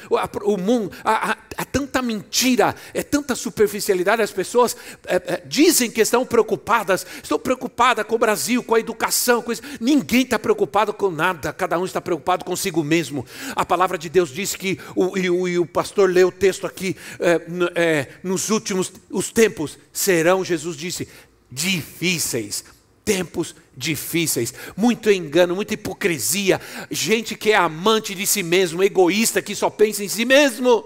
o 0.44 0.58
mundo, 0.58 0.92
há, 1.04 1.32
há, 1.32 1.38
há 1.58 1.66
tanta 1.66 2.02
mentira, 2.02 2.76
é 2.94 3.04
tanta 3.04 3.36
superficialidade, 3.36 4.22
as 4.22 4.32
pessoas 4.32 4.76
é, 5.06 5.16
é, 5.16 5.44
dizem 5.46 5.90
que 5.90 6.02
estão 6.02 6.26
preocupadas, 6.26 7.06
estou 7.22 7.40
preocupada 7.40 8.04
com 8.04 8.16
o 8.16 8.20
Brasil, 8.20 8.64
com 8.64 8.76
a 8.76 8.80
educação, 8.80 9.42
com 9.42 9.52
isso. 9.52 9.62
Ninguém 9.80 10.22
está 10.22 10.38
preocupado 10.38 10.94
com 10.94 11.10
nada, 11.10 11.54
cada 11.54 11.78
um 11.80 11.86
está 11.86 12.02
preocupado 12.02 12.46
consigo 12.46 12.84
mesmo. 12.84 13.26
A 13.56 13.66
palavra 13.66 13.98
de 13.98 14.10
Deus 14.10 14.30
diz 14.30 14.56
que, 14.56 14.80
o, 14.96 15.18
e, 15.18 15.30
o, 15.30 15.48
e 15.48 15.60
o 15.60 15.66
pastor 15.66 16.10
leu 16.10 16.30
o 16.30 16.32
texto 16.32 16.68
aqui, 16.68 16.96
é, 17.20 17.42
é 17.76 18.08
nos 18.24 18.50
últimos 18.50 18.92
os 19.10 19.32
tempos 19.32 19.78
serão, 19.92 20.44
Jesus 20.44 20.76
disse, 20.76 21.08
difíceis 21.52 22.64
tempos 23.04 23.56
difíceis, 23.82 24.54
muito 24.78 25.12
engano, 25.12 25.56
muita 25.56 25.74
hipocrisia, 25.74 26.62
gente 26.90 27.36
que 27.36 27.52
é 27.52 27.56
amante 27.56 28.16
de 28.16 28.26
si 28.26 28.44
mesmo, 28.44 28.84
egoísta, 28.84 29.42
que 29.42 29.56
só 29.56 29.70
pensa 29.70 30.04
em 30.04 30.08
si 30.08 30.24
mesmo. 30.24 30.86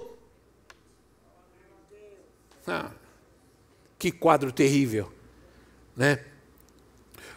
Ah, 2.66 2.92
que 4.00 4.12
quadro 4.12 4.52
terrível, 4.52 5.12
né? 5.96 6.20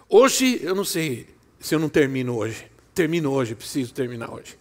Hoje, 0.09 0.61
eu 0.63 0.75
não 0.75 0.85
sei 0.85 1.27
se 1.61 1.75
eu 1.75 1.79
não 1.79 1.89
termino 1.89 2.37
hoje. 2.37 2.67
Termino 2.95 3.31
hoje, 3.31 3.55
preciso 3.55 3.93
terminar 3.93 4.33
hoje. 4.33 4.57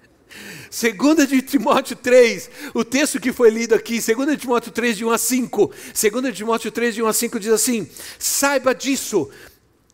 Segunda 0.70 1.26
de 1.26 1.42
Timóteo 1.42 1.96
3, 1.96 2.50
o 2.72 2.82
texto 2.82 3.20
que 3.20 3.32
foi 3.32 3.50
lido 3.50 3.74
aqui, 3.74 4.00
segunda 4.00 4.34
de 4.34 4.40
Timóteo 4.40 4.72
3, 4.72 4.96
de 4.96 5.04
1 5.04 5.10
a 5.10 5.18
5. 5.18 5.72
Segunda 5.92 6.30
de 6.30 6.38
Timóteo 6.38 6.70
3, 6.70 6.94
de 6.94 7.02
1 7.02 7.06
a 7.06 7.12
5 7.12 7.40
diz 7.40 7.52
assim: 7.52 7.88
Saiba 8.18 8.74
disso, 8.74 9.30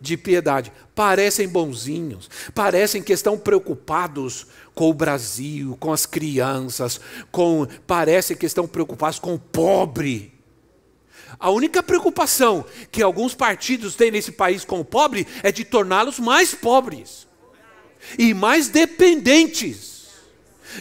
de 0.00 0.16
piedade. 0.16 0.72
Parecem 0.94 1.48
bonzinhos, 1.48 2.28
parecem 2.54 3.02
que 3.02 3.12
estão 3.12 3.38
preocupados 3.38 4.46
com 4.74 4.90
o 4.90 4.94
Brasil, 4.94 5.76
com 5.78 5.92
as 5.92 6.06
crianças, 6.06 7.00
com 7.30 7.66
parecem 7.86 8.36
que 8.36 8.46
estão 8.46 8.66
preocupados 8.66 9.18
com 9.18 9.34
o 9.34 9.38
pobre. 9.38 10.32
A 11.38 11.50
única 11.50 11.82
preocupação 11.82 12.64
que 12.90 13.02
alguns 13.02 13.34
partidos 13.34 13.94
têm 13.94 14.10
nesse 14.10 14.32
país 14.32 14.64
com 14.64 14.80
o 14.80 14.84
pobre 14.84 15.26
é 15.42 15.52
de 15.52 15.64
torná-los 15.64 16.18
mais 16.18 16.54
pobres 16.54 17.26
e 18.18 18.32
mais 18.32 18.68
dependentes 18.68 19.87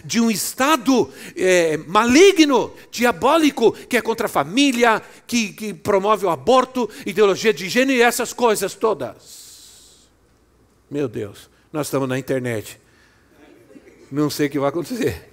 de 0.03 0.19
um 0.19 0.29
Estado 0.29 1.11
é, 1.35 1.77
maligno, 1.77 2.73
diabólico, 2.91 3.71
que 3.71 3.97
é 3.97 4.01
contra 4.01 4.25
a 4.25 4.29
família, 4.29 5.01
que, 5.25 5.53
que 5.53 5.73
promove 5.73 6.25
o 6.25 6.29
aborto, 6.29 6.89
ideologia 7.05 7.53
de 7.53 7.69
gênero 7.69 7.99
e 7.99 8.01
essas 8.01 8.33
coisas 8.33 8.73
todas. 8.73 10.07
Meu 10.89 11.07
Deus, 11.07 11.49
nós 11.71 11.87
estamos 11.87 12.07
na 12.07 12.17
internet. 12.17 12.79
Não 14.11 14.29
sei 14.29 14.47
o 14.47 14.49
que 14.49 14.59
vai 14.59 14.69
acontecer. 14.69 15.29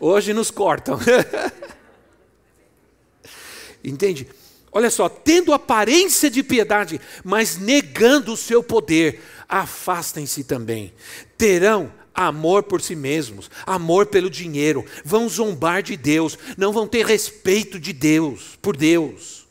Hoje 0.00 0.32
nos 0.32 0.50
cortam. 0.50 0.98
Entende? 3.84 4.28
Olha 4.72 4.90
só, 4.90 5.08
tendo 5.08 5.54
aparência 5.54 6.28
de 6.28 6.42
piedade, 6.42 7.00
mas 7.24 7.56
negando 7.56 8.32
o 8.32 8.36
seu 8.36 8.62
poder, 8.62 9.22
afastem-se 9.48 10.44
também. 10.44 10.92
Terão 11.38 11.90
amor 12.16 12.62
por 12.62 12.80
si 12.80 12.96
mesmos, 12.96 13.50
amor 13.66 14.06
pelo 14.06 14.30
dinheiro, 14.30 14.84
vão 15.04 15.28
zombar 15.28 15.82
de 15.82 15.96
Deus, 15.96 16.38
não 16.56 16.72
vão 16.72 16.86
ter 16.86 17.04
respeito 17.04 17.78
de 17.78 17.92
Deus, 17.92 18.58
por 18.62 18.76
Deus. 18.76 19.46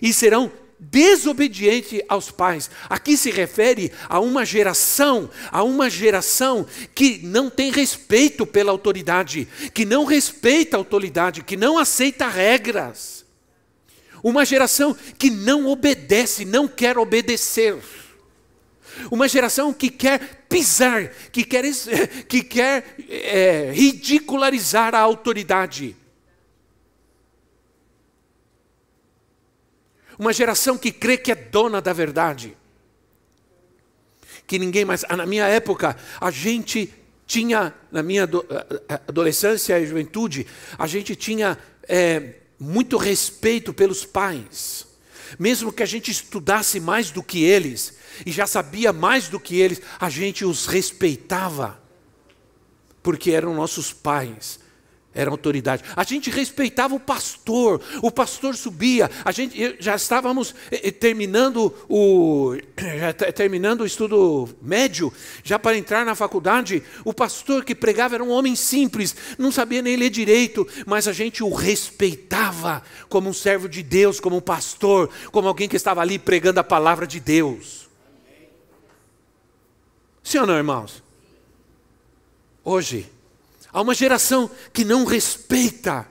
E 0.00 0.12
serão 0.12 0.50
desobedientes 0.90 2.02
aos 2.08 2.30
pais. 2.30 2.70
Aqui 2.88 3.16
se 3.16 3.30
refere 3.30 3.92
a 4.08 4.20
uma 4.20 4.44
geração, 4.44 5.30
a 5.50 5.62
uma 5.62 5.88
geração 5.88 6.66
que 6.94 7.18
não 7.22 7.48
tem 7.48 7.70
respeito 7.70 8.46
pela 8.46 8.70
autoridade, 8.70 9.48
que 9.72 9.84
não 9.84 10.04
respeita 10.04 10.76
a 10.76 10.80
autoridade, 10.80 11.42
que 11.42 11.56
não 11.56 11.78
aceita 11.78 12.28
regras 12.28 13.24
Uma 14.22 14.44
geração 14.44 14.96
que 15.18 15.30
não 15.30 15.66
obedece, 15.66 16.44
não 16.44 16.66
quer 16.66 16.98
obedecer. 16.98 17.76
Uma 19.10 19.28
geração 19.28 19.72
que 19.72 19.90
quer 19.90 20.43
pisar, 20.54 21.08
que 21.32 21.42
quer, 21.42 21.64
que 22.28 22.42
quer 22.44 22.96
é, 23.08 23.72
ridicularizar 23.72 24.94
a 24.94 25.00
autoridade. 25.00 25.96
Uma 30.16 30.32
geração 30.32 30.78
que 30.78 30.92
crê 30.92 31.16
que 31.16 31.32
é 31.32 31.34
dona 31.34 31.80
da 31.80 31.92
verdade. 31.92 32.56
Que 34.46 34.60
ninguém 34.60 34.84
mais. 34.84 35.04
Ah, 35.08 35.16
na 35.16 35.26
minha 35.26 35.46
época, 35.48 35.96
a 36.20 36.30
gente 36.30 36.94
tinha, 37.26 37.74
na 37.90 38.02
minha 38.02 38.28
adolescência 39.08 39.80
e 39.80 39.86
juventude, 39.86 40.46
a 40.78 40.86
gente 40.86 41.16
tinha 41.16 41.58
é, 41.88 42.34
muito 42.60 42.96
respeito 42.96 43.74
pelos 43.74 44.04
pais. 44.04 44.86
Mesmo 45.38 45.72
que 45.72 45.82
a 45.82 45.86
gente 45.86 46.10
estudasse 46.10 46.80
mais 46.80 47.10
do 47.10 47.22
que 47.22 47.42
eles 47.42 47.94
e 48.24 48.32
já 48.32 48.46
sabia 48.46 48.92
mais 48.92 49.28
do 49.28 49.40
que 49.40 49.60
eles, 49.60 49.80
a 49.98 50.08
gente 50.08 50.44
os 50.44 50.66
respeitava, 50.66 51.80
porque 53.02 53.30
eram 53.30 53.54
nossos 53.54 53.92
pais 53.92 54.63
era 55.14 55.30
autoridade. 55.30 55.84
A 55.94 56.02
gente 56.02 56.30
respeitava 56.30 56.94
o 56.94 57.00
pastor, 57.00 57.80
o 58.02 58.10
pastor 58.10 58.56
subia, 58.56 59.10
a 59.24 59.30
gente 59.30 59.76
já 59.78 59.94
estávamos 59.94 60.54
eh, 60.70 60.88
eh, 60.88 60.90
terminando 60.90 61.72
o 61.88 62.56
terminando 63.34 63.82
o 63.82 63.86
estudo 63.86 64.48
médio, 64.60 65.12
já 65.42 65.58
para 65.58 65.78
entrar 65.78 66.04
na 66.04 66.14
faculdade, 66.14 66.82
o 67.04 67.14
pastor 67.14 67.64
que 67.64 67.74
pregava 67.74 68.16
era 68.16 68.24
um 68.24 68.30
homem 68.30 68.56
simples, 68.56 69.14
não 69.38 69.52
sabia 69.52 69.80
nem 69.80 69.96
ler 69.96 70.10
direito, 70.10 70.66
mas 70.86 71.06
a 71.06 71.12
gente 71.12 71.42
o 71.42 71.52
respeitava 71.52 72.82
como 73.08 73.28
um 73.28 73.32
servo 73.32 73.68
de 73.68 73.82
Deus, 73.82 74.18
como 74.18 74.36
um 74.36 74.40
pastor, 74.40 75.08
como 75.30 75.48
alguém 75.48 75.68
que 75.68 75.76
estava 75.76 76.00
ali 76.00 76.18
pregando 76.18 76.60
a 76.60 76.64
palavra 76.64 77.06
de 77.06 77.20
Deus. 77.20 77.88
Sim 80.22 80.38
ou 80.38 80.46
não, 80.46 80.56
irmãos? 80.56 81.02
Hoje, 82.64 83.06
Há 83.72 83.80
uma 83.80 83.94
geração 83.94 84.50
que 84.72 84.84
não 84.84 85.04
respeita 85.04 86.06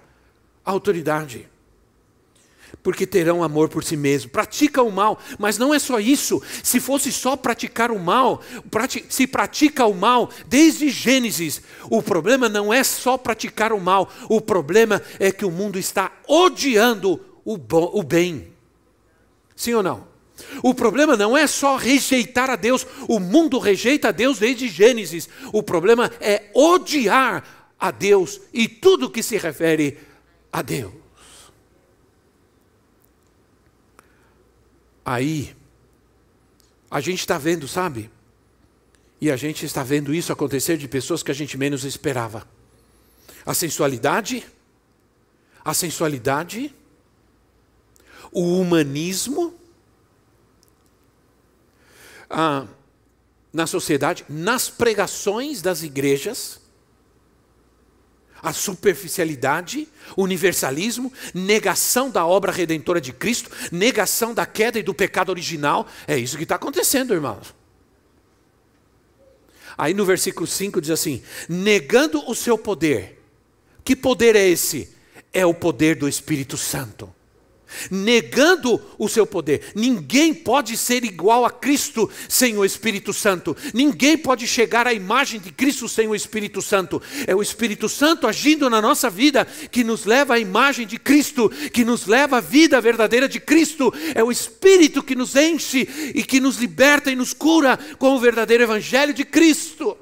a 0.65 0.71
autoridade. 0.71 1.49
Porque 2.81 3.07
terão 3.07 3.43
amor 3.43 3.69
por 3.69 3.83
si 3.83 3.95
mesmo, 3.95 4.31
pratica 4.31 4.81
o 4.81 4.91
mal, 4.91 5.19
mas 5.37 5.57
não 5.57 5.73
é 5.73 5.79
só 5.79 5.99
isso. 5.99 6.41
Se 6.63 6.79
fosse 6.79 7.11
só 7.11 7.37
praticar 7.37 7.91
o 7.91 7.99
mal, 7.99 8.41
se 9.09 9.27
pratica 9.27 9.85
o 9.85 9.93
mal 9.93 10.29
desde 10.47 10.89
Gênesis, 10.89 11.61
o 11.89 12.01
problema 12.01 12.49
não 12.49 12.73
é 12.73 12.83
só 12.83 13.17
praticar 13.17 13.71
o 13.71 13.79
mal, 13.79 14.11
o 14.27 14.41
problema 14.41 15.01
é 15.19 15.31
que 15.31 15.45
o 15.45 15.51
mundo 15.51 15.79
está 15.79 16.11
odiando 16.27 17.21
o, 17.45 17.53
o 17.53 18.03
bem. 18.03 18.51
Sim 19.55 19.75
ou 19.75 19.83
não? 19.83 20.12
O 20.61 20.73
problema 20.73 21.15
não 21.15 21.37
é 21.37 21.47
só 21.47 21.75
rejeitar 21.75 22.49
a 22.49 22.55
Deus, 22.55 22.85
o 23.07 23.19
mundo 23.19 23.59
rejeita 23.59 24.09
a 24.09 24.11
Deus 24.11 24.39
desde 24.39 24.67
Gênesis. 24.67 25.29
O 25.51 25.61
problema 25.63 26.11
é 26.19 26.49
odiar 26.53 27.75
a 27.79 27.91
Deus 27.91 28.39
e 28.53 28.67
tudo 28.67 29.09
que 29.09 29.21
se 29.21 29.37
refere 29.37 29.97
a 30.51 30.61
Deus. 30.61 30.93
Aí, 35.05 35.53
a 36.89 37.01
gente 37.01 37.19
está 37.19 37.37
vendo, 37.37 37.67
sabe? 37.67 38.09
E 39.19 39.31
a 39.31 39.35
gente 39.35 39.65
está 39.65 39.83
vendo 39.83 40.13
isso 40.13 40.31
acontecer 40.31 40.77
de 40.77 40.87
pessoas 40.87 41.23
que 41.23 41.31
a 41.31 41.33
gente 41.33 41.57
menos 41.57 41.83
esperava. 41.83 42.47
A 43.45 43.53
sensualidade, 43.53 44.45
a 45.63 45.73
sensualidade, 45.73 46.73
o 48.31 48.59
humanismo, 48.59 49.53
ah, 52.33 52.65
na 53.53 53.67
sociedade, 53.67 54.25
nas 54.27 54.67
pregações 54.69 55.61
das 55.61 55.83
igrejas, 55.83 56.59
a 58.41 58.51
superficialidade, 58.51 59.87
universalismo, 60.17 61.13
negação 61.33 62.09
da 62.09 62.25
obra 62.25 62.51
redentora 62.51 62.99
de 62.99 63.13
Cristo, 63.13 63.49
negação 63.71 64.33
da 64.33 64.45
queda 64.45 64.79
e 64.79 64.83
do 64.83 64.93
pecado 64.93 65.29
original. 65.29 65.87
É 66.07 66.17
isso 66.17 66.35
que 66.35 66.43
está 66.43 66.55
acontecendo, 66.55 67.13
irmãos. 67.13 67.53
Aí 69.77 69.93
no 69.93 70.03
versículo 70.03 70.45
5 70.45 70.81
diz 70.81 70.89
assim: 70.89 71.23
negando 71.47 72.29
o 72.29 72.35
seu 72.35 72.57
poder. 72.57 73.21
Que 73.85 73.95
poder 73.95 74.35
é 74.35 74.45
esse? 74.45 74.93
É 75.31 75.45
o 75.45 75.53
poder 75.53 75.95
do 75.95 76.07
Espírito 76.09 76.57
Santo 76.57 77.12
negando 77.89 78.81
o 78.97 79.07
seu 79.07 79.25
poder. 79.25 79.71
Ninguém 79.75 80.33
pode 80.33 80.77
ser 80.77 81.03
igual 81.03 81.45
a 81.45 81.51
Cristo 81.51 82.09
sem 82.27 82.57
o 82.57 82.65
Espírito 82.65 83.13
Santo. 83.13 83.55
Ninguém 83.73 84.17
pode 84.17 84.47
chegar 84.47 84.87
à 84.87 84.93
imagem 84.93 85.39
de 85.39 85.51
Cristo 85.51 85.87
sem 85.87 86.07
o 86.07 86.15
Espírito 86.15 86.61
Santo. 86.61 87.01
É 87.27 87.35
o 87.35 87.41
Espírito 87.41 87.87
Santo 87.89 88.27
agindo 88.27 88.69
na 88.69 88.81
nossa 88.81 89.09
vida 89.09 89.45
que 89.71 89.83
nos 89.83 90.05
leva 90.05 90.35
à 90.35 90.39
imagem 90.39 90.85
de 90.85 90.97
Cristo, 90.97 91.49
que 91.71 91.85
nos 91.85 92.05
leva 92.05 92.37
à 92.37 92.41
vida 92.41 92.79
verdadeira 92.81 93.27
de 93.27 93.39
Cristo. 93.39 93.93
É 94.15 94.23
o 94.23 94.31
Espírito 94.31 95.03
que 95.03 95.15
nos 95.15 95.35
enche 95.35 95.87
e 96.13 96.23
que 96.23 96.39
nos 96.39 96.57
liberta 96.57 97.11
e 97.11 97.15
nos 97.15 97.33
cura 97.33 97.77
com 97.97 98.15
o 98.15 98.19
verdadeiro 98.19 98.63
Evangelho 98.63 99.13
de 99.13 99.25
Cristo. 99.25 99.97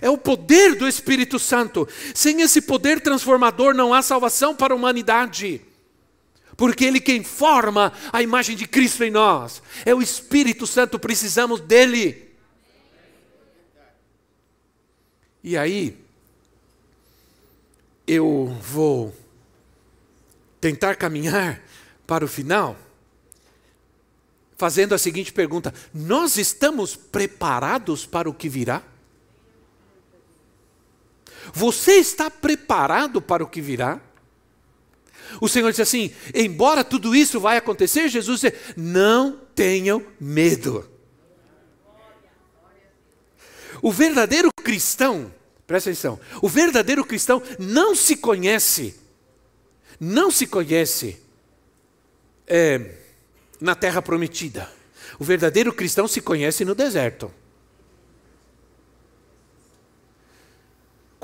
É 0.00 0.10
o 0.10 0.18
poder 0.18 0.74
do 0.74 0.86
Espírito 0.86 1.38
Santo. 1.38 1.88
Sem 2.14 2.42
esse 2.42 2.60
poder 2.60 3.00
transformador 3.00 3.74
não 3.74 3.92
há 3.92 4.02
salvação 4.02 4.54
para 4.54 4.72
a 4.72 4.76
humanidade. 4.76 5.60
Porque 6.56 6.84
Ele 6.84 7.00
quem 7.00 7.22
forma 7.22 7.92
a 8.12 8.22
imagem 8.22 8.56
de 8.56 8.66
Cristo 8.66 9.04
em 9.04 9.10
nós. 9.10 9.62
É 9.84 9.94
o 9.94 10.00
Espírito 10.00 10.66
Santo, 10.66 10.98
precisamos 10.98 11.60
dele. 11.60 12.26
E 15.44 15.56
aí, 15.56 15.96
eu 18.06 18.56
vou 18.60 19.14
tentar 20.60 20.96
caminhar 20.96 21.62
para 22.06 22.24
o 22.24 22.28
final, 22.28 22.76
fazendo 24.56 24.94
a 24.94 24.98
seguinte 24.98 25.32
pergunta: 25.32 25.74
Nós 25.92 26.36
estamos 26.36 26.96
preparados 26.96 28.06
para 28.06 28.30
o 28.30 28.34
que 28.34 28.48
virá? 28.48 28.82
Você 31.52 31.92
está 31.94 32.30
preparado 32.30 33.20
para 33.20 33.42
o 33.42 33.46
que 33.46 33.60
virá? 33.60 34.00
O 35.40 35.48
Senhor 35.48 35.70
disse 35.70 35.82
assim: 35.82 36.10
embora 36.34 36.84
tudo 36.84 37.14
isso 37.14 37.40
vai 37.40 37.56
acontecer, 37.56 38.08
Jesus 38.08 38.40
disse: 38.40 38.56
não 38.76 39.38
tenham 39.54 40.04
medo. 40.20 40.88
O 43.82 43.92
verdadeiro 43.92 44.48
cristão, 44.62 45.32
presta 45.66 45.90
atenção, 45.90 46.18
o 46.40 46.48
verdadeiro 46.48 47.04
cristão 47.04 47.42
não 47.58 47.94
se 47.94 48.16
conhece, 48.16 48.98
não 50.00 50.30
se 50.30 50.46
conhece 50.46 51.20
é, 52.46 52.94
na 53.60 53.74
terra 53.74 54.00
prometida. 54.00 54.70
O 55.18 55.24
verdadeiro 55.24 55.72
cristão 55.72 56.08
se 56.08 56.20
conhece 56.20 56.64
no 56.64 56.74
deserto. 56.74 57.32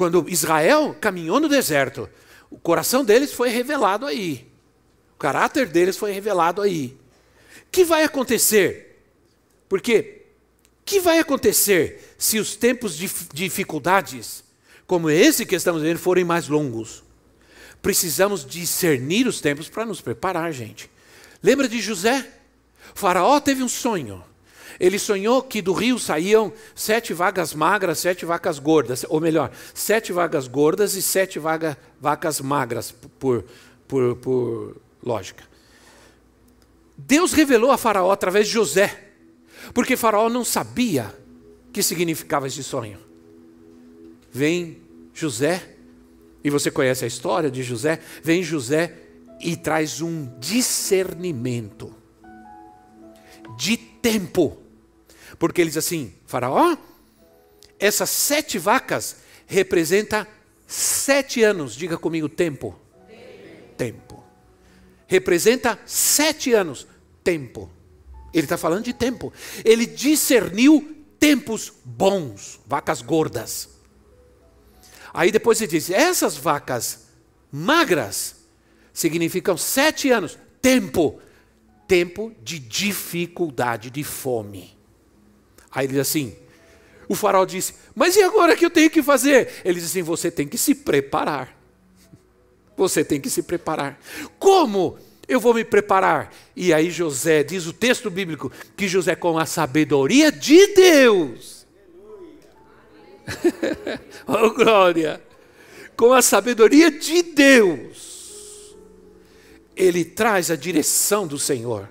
Quando 0.02 0.28
Israel 0.28 0.96
caminhou 1.00 1.38
no 1.38 1.48
deserto, 1.48 2.10
o 2.50 2.58
coração 2.58 3.04
deles 3.04 3.32
foi 3.32 3.50
revelado 3.50 4.04
aí. 4.04 4.48
O 5.14 5.16
caráter 5.16 5.68
deles 5.68 5.96
foi 5.96 6.10
revelado 6.10 6.60
aí. 6.60 6.96
O 7.58 7.70
que 7.70 7.84
vai 7.84 8.02
acontecer? 8.02 9.00
Porque 9.68 10.24
o 10.80 10.84
que 10.84 10.98
vai 10.98 11.20
acontecer 11.20 12.16
se 12.18 12.40
os 12.40 12.56
tempos 12.56 12.96
de 12.96 13.08
dificuldades, 13.32 14.42
como 14.88 15.08
esse 15.08 15.46
que 15.46 15.54
estamos 15.54 15.82
vendo, 15.82 16.00
forem 16.00 16.24
mais 16.24 16.48
longos? 16.48 17.04
Precisamos 17.80 18.44
discernir 18.44 19.28
os 19.28 19.40
tempos 19.40 19.68
para 19.68 19.86
nos 19.86 20.00
preparar, 20.00 20.52
gente. 20.52 20.90
Lembra 21.40 21.68
de 21.68 21.80
José? 21.80 22.28
O 22.92 22.98
faraó 22.98 23.38
teve 23.38 23.62
um 23.62 23.68
sonho. 23.68 24.24
Ele 24.82 24.98
sonhou 24.98 25.40
que 25.44 25.62
do 25.62 25.72
rio 25.72 25.96
saíam 25.96 26.52
sete 26.74 27.14
vagas 27.14 27.54
magras, 27.54 28.00
sete 28.00 28.24
vacas 28.24 28.58
gordas, 28.58 29.06
ou 29.08 29.20
melhor, 29.20 29.52
sete 29.72 30.12
vagas 30.12 30.48
gordas 30.48 30.96
e 30.96 31.02
sete 31.02 31.38
vaga, 31.38 31.78
vacas 32.00 32.40
magras, 32.40 32.92
por, 33.20 33.44
por, 33.86 34.16
por 34.16 34.76
lógica. 35.00 35.44
Deus 36.98 37.32
revelou 37.32 37.70
a 37.70 37.78
Faraó 37.78 38.10
através 38.10 38.48
de 38.48 38.54
José, 38.54 39.12
porque 39.72 39.96
Faraó 39.96 40.28
não 40.28 40.44
sabia 40.44 41.14
o 41.68 41.72
que 41.72 41.80
significava 41.80 42.48
esse 42.48 42.64
sonho. 42.64 42.98
Vem 44.32 44.78
José, 45.14 45.76
e 46.42 46.50
você 46.50 46.72
conhece 46.72 47.04
a 47.04 47.08
história 47.08 47.52
de 47.52 47.62
José, 47.62 48.00
vem 48.20 48.42
José 48.42 48.96
e 49.40 49.56
traz 49.56 50.00
um 50.00 50.28
discernimento 50.40 51.94
de 53.56 53.76
tempo 53.76 54.61
porque 55.42 55.60
ele 55.60 55.70
diz 55.70 55.78
assim: 55.78 56.14
Faraó, 56.24 56.76
essas 57.76 58.08
sete 58.10 58.60
vacas 58.60 59.16
representam 59.44 60.24
sete 60.68 61.42
anos, 61.42 61.74
diga 61.74 61.98
comigo, 61.98 62.28
tempo. 62.28 62.78
tempo. 63.76 64.22
Representa 65.08 65.76
sete 65.84 66.52
anos, 66.52 66.86
tempo. 67.24 67.68
Ele 68.32 68.44
está 68.44 68.56
falando 68.56 68.84
de 68.84 68.92
tempo. 68.92 69.32
Ele 69.64 69.84
discerniu 69.84 70.96
tempos 71.18 71.72
bons, 71.84 72.60
vacas 72.64 73.02
gordas. 73.02 73.68
Aí 75.12 75.32
depois 75.32 75.60
ele 75.60 75.72
diz: 75.72 75.90
essas 75.90 76.36
vacas 76.36 77.08
magras 77.50 78.36
significam 78.92 79.56
sete 79.56 80.08
anos, 80.08 80.38
tempo, 80.60 81.20
tempo 81.88 82.32
de 82.40 82.60
dificuldade, 82.60 83.90
de 83.90 84.04
fome. 84.04 84.71
Aí 85.72 85.86
ele 85.86 85.94
diz 85.94 86.02
assim: 86.02 86.36
o 87.08 87.14
farol 87.14 87.46
disse, 87.46 87.74
mas 87.94 88.16
e 88.16 88.22
agora 88.22 88.56
que 88.56 88.64
eu 88.64 88.70
tenho 88.70 88.90
que 88.90 89.02
fazer? 89.02 89.48
Ele 89.64 89.80
diz 89.80 89.90
assim: 89.90 90.02
você 90.02 90.30
tem 90.30 90.46
que 90.46 90.58
se 90.58 90.74
preparar. 90.74 91.56
Você 92.76 93.04
tem 93.04 93.20
que 93.20 93.30
se 93.30 93.42
preparar. 93.42 93.98
Como? 94.38 94.98
eu 95.28 95.40
vou 95.40 95.54
me 95.54 95.64
preparar. 95.64 96.32
E 96.54 96.72
aí 96.72 96.90
José, 96.90 97.42
diz 97.42 97.66
o 97.66 97.72
texto 97.72 98.10
bíblico, 98.10 98.52
que 98.76 98.88
José, 98.88 99.14
com 99.14 99.38
a 99.38 99.46
sabedoria 99.46 100.30
de 100.30 100.66
Deus, 100.68 101.66
oh 104.26 104.50
glória, 104.50 105.22
com 105.96 106.12
a 106.12 106.20
sabedoria 106.20 106.90
de 106.90 107.22
Deus, 107.22 108.76
ele 109.76 110.04
traz 110.04 110.50
a 110.50 110.56
direção 110.56 111.26
do 111.26 111.38
Senhor. 111.38 111.88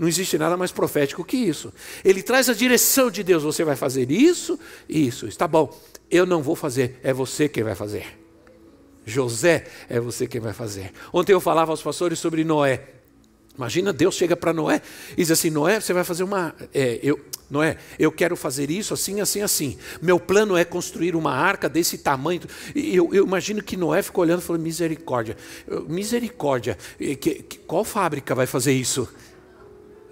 Não 0.00 0.08
existe 0.08 0.38
nada 0.38 0.56
mais 0.56 0.72
profético 0.72 1.22
que 1.22 1.36
isso. 1.36 1.70
Ele 2.02 2.22
traz 2.22 2.48
a 2.48 2.54
direção 2.54 3.10
de 3.10 3.22
Deus. 3.22 3.42
Você 3.42 3.64
vai 3.64 3.76
fazer 3.76 4.10
isso, 4.10 4.58
isso. 4.88 5.26
Está 5.26 5.46
bom. 5.46 5.78
Eu 6.10 6.24
não 6.24 6.42
vou 6.42 6.56
fazer, 6.56 6.98
é 7.02 7.12
você 7.12 7.50
quem 7.50 7.62
vai 7.62 7.74
fazer. 7.74 8.18
José, 9.04 9.66
é 9.90 10.00
você 10.00 10.26
quem 10.26 10.40
vai 10.40 10.54
fazer. 10.54 10.90
Ontem 11.12 11.34
eu 11.34 11.40
falava 11.40 11.70
aos 11.70 11.82
pastores 11.82 12.18
sobre 12.18 12.44
Noé. 12.44 12.82
Imagina, 13.58 13.92
Deus 13.92 14.14
chega 14.14 14.34
para 14.34 14.54
Noé 14.54 14.80
e 15.12 15.16
diz 15.16 15.30
assim: 15.30 15.50
Noé, 15.50 15.78
você 15.78 15.92
vai 15.92 16.02
fazer 16.02 16.22
uma. 16.22 16.54
É, 16.72 16.98
eu, 17.02 17.20
Noé, 17.50 17.76
eu 17.98 18.10
quero 18.10 18.36
fazer 18.36 18.70
isso 18.70 18.94
assim, 18.94 19.20
assim, 19.20 19.42
assim. 19.42 19.76
Meu 20.00 20.18
plano 20.18 20.56
é 20.56 20.64
construir 20.64 21.14
uma 21.14 21.34
arca 21.34 21.68
desse 21.68 21.98
tamanho. 21.98 22.40
E 22.74 22.96
eu, 22.96 23.12
eu 23.12 23.26
imagino 23.26 23.62
que 23.62 23.76
Noé 23.76 24.00
ficou 24.00 24.24
olhando 24.24 24.40
e 24.40 24.44
falou: 24.44 24.62
misericórdia, 24.62 25.36
misericórdia. 25.86 26.78
Que, 26.96 27.16
que, 27.16 27.58
qual 27.58 27.84
fábrica 27.84 28.34
vai 28.34 28.46
fazer 28.46 28.72
isso? 28.72 29.06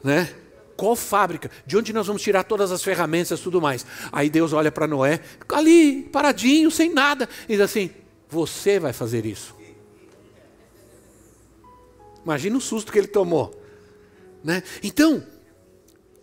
Né? 0.02 0.32
Qual 0.76 0.94
fábrica? 0.94 1.50
De 1.66 1.76
onde 1.76 1.92
nós 1.92 2.06
vamos 2.06 2.22
tirar 2.22 2.44
todas 2.44 2.70
as 2.70 2.82
ferramentas 2.82 3.40
tudo 3.40 3.60
mais? 3.60 3.84
Aí 4.12 4.30
Deus 4.30 4.52
olha 4.52 4.70
para 4.70 4.86
Noé, 4.86 5.20
ali, 5.52 6.02
paradinho, 6.04 6.70
sem 6.70 6.92
nada, 6.92 7.28
e 7.48 7.52
diz 7.52 7.60
assim: 7.60 7.90
você 8.28 8.78
vai 8.78 8.92
fazer 8.92 9.26
isso. 9.26 9.56
Imagina 12.24 12.56
o 12.58 12.60
susto 12.60 12.92
que 12.92 12.98
ele 12.98 13.06
tomou. 13.06 13.60
Né? 14.44 14.62
Então, 14.82 15.24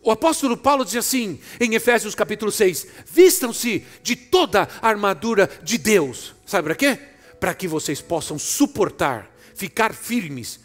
o 0.03 0.11
apóstolo 0.11 0.55
Paulo 0.55 0.86
diz 0.86 0.95
assim, 0.95 1.39
em 1.59 1.73
Efésios 1.73 2.13
capítulo 2.13 2.51
6: 2.51 2.88
Vistam-se 3.07 3.86
de 4.03 4.15
toda 4.15 4.69
a 4.82 4.88
armadura 4.88 5.49
de 5.63 5.78
Deus. 5.78 6.36
Sabe 6.45 6.65
para 6.67 6.76
quê? 6.76 6.99
Para 7.39 7.55
que 7.55 7.67
vocês 7.67 8.01
possam 8.01 8.38
suportar, 8.38 9.36
ficar 9.55 9.93
firmes 9.93 10.59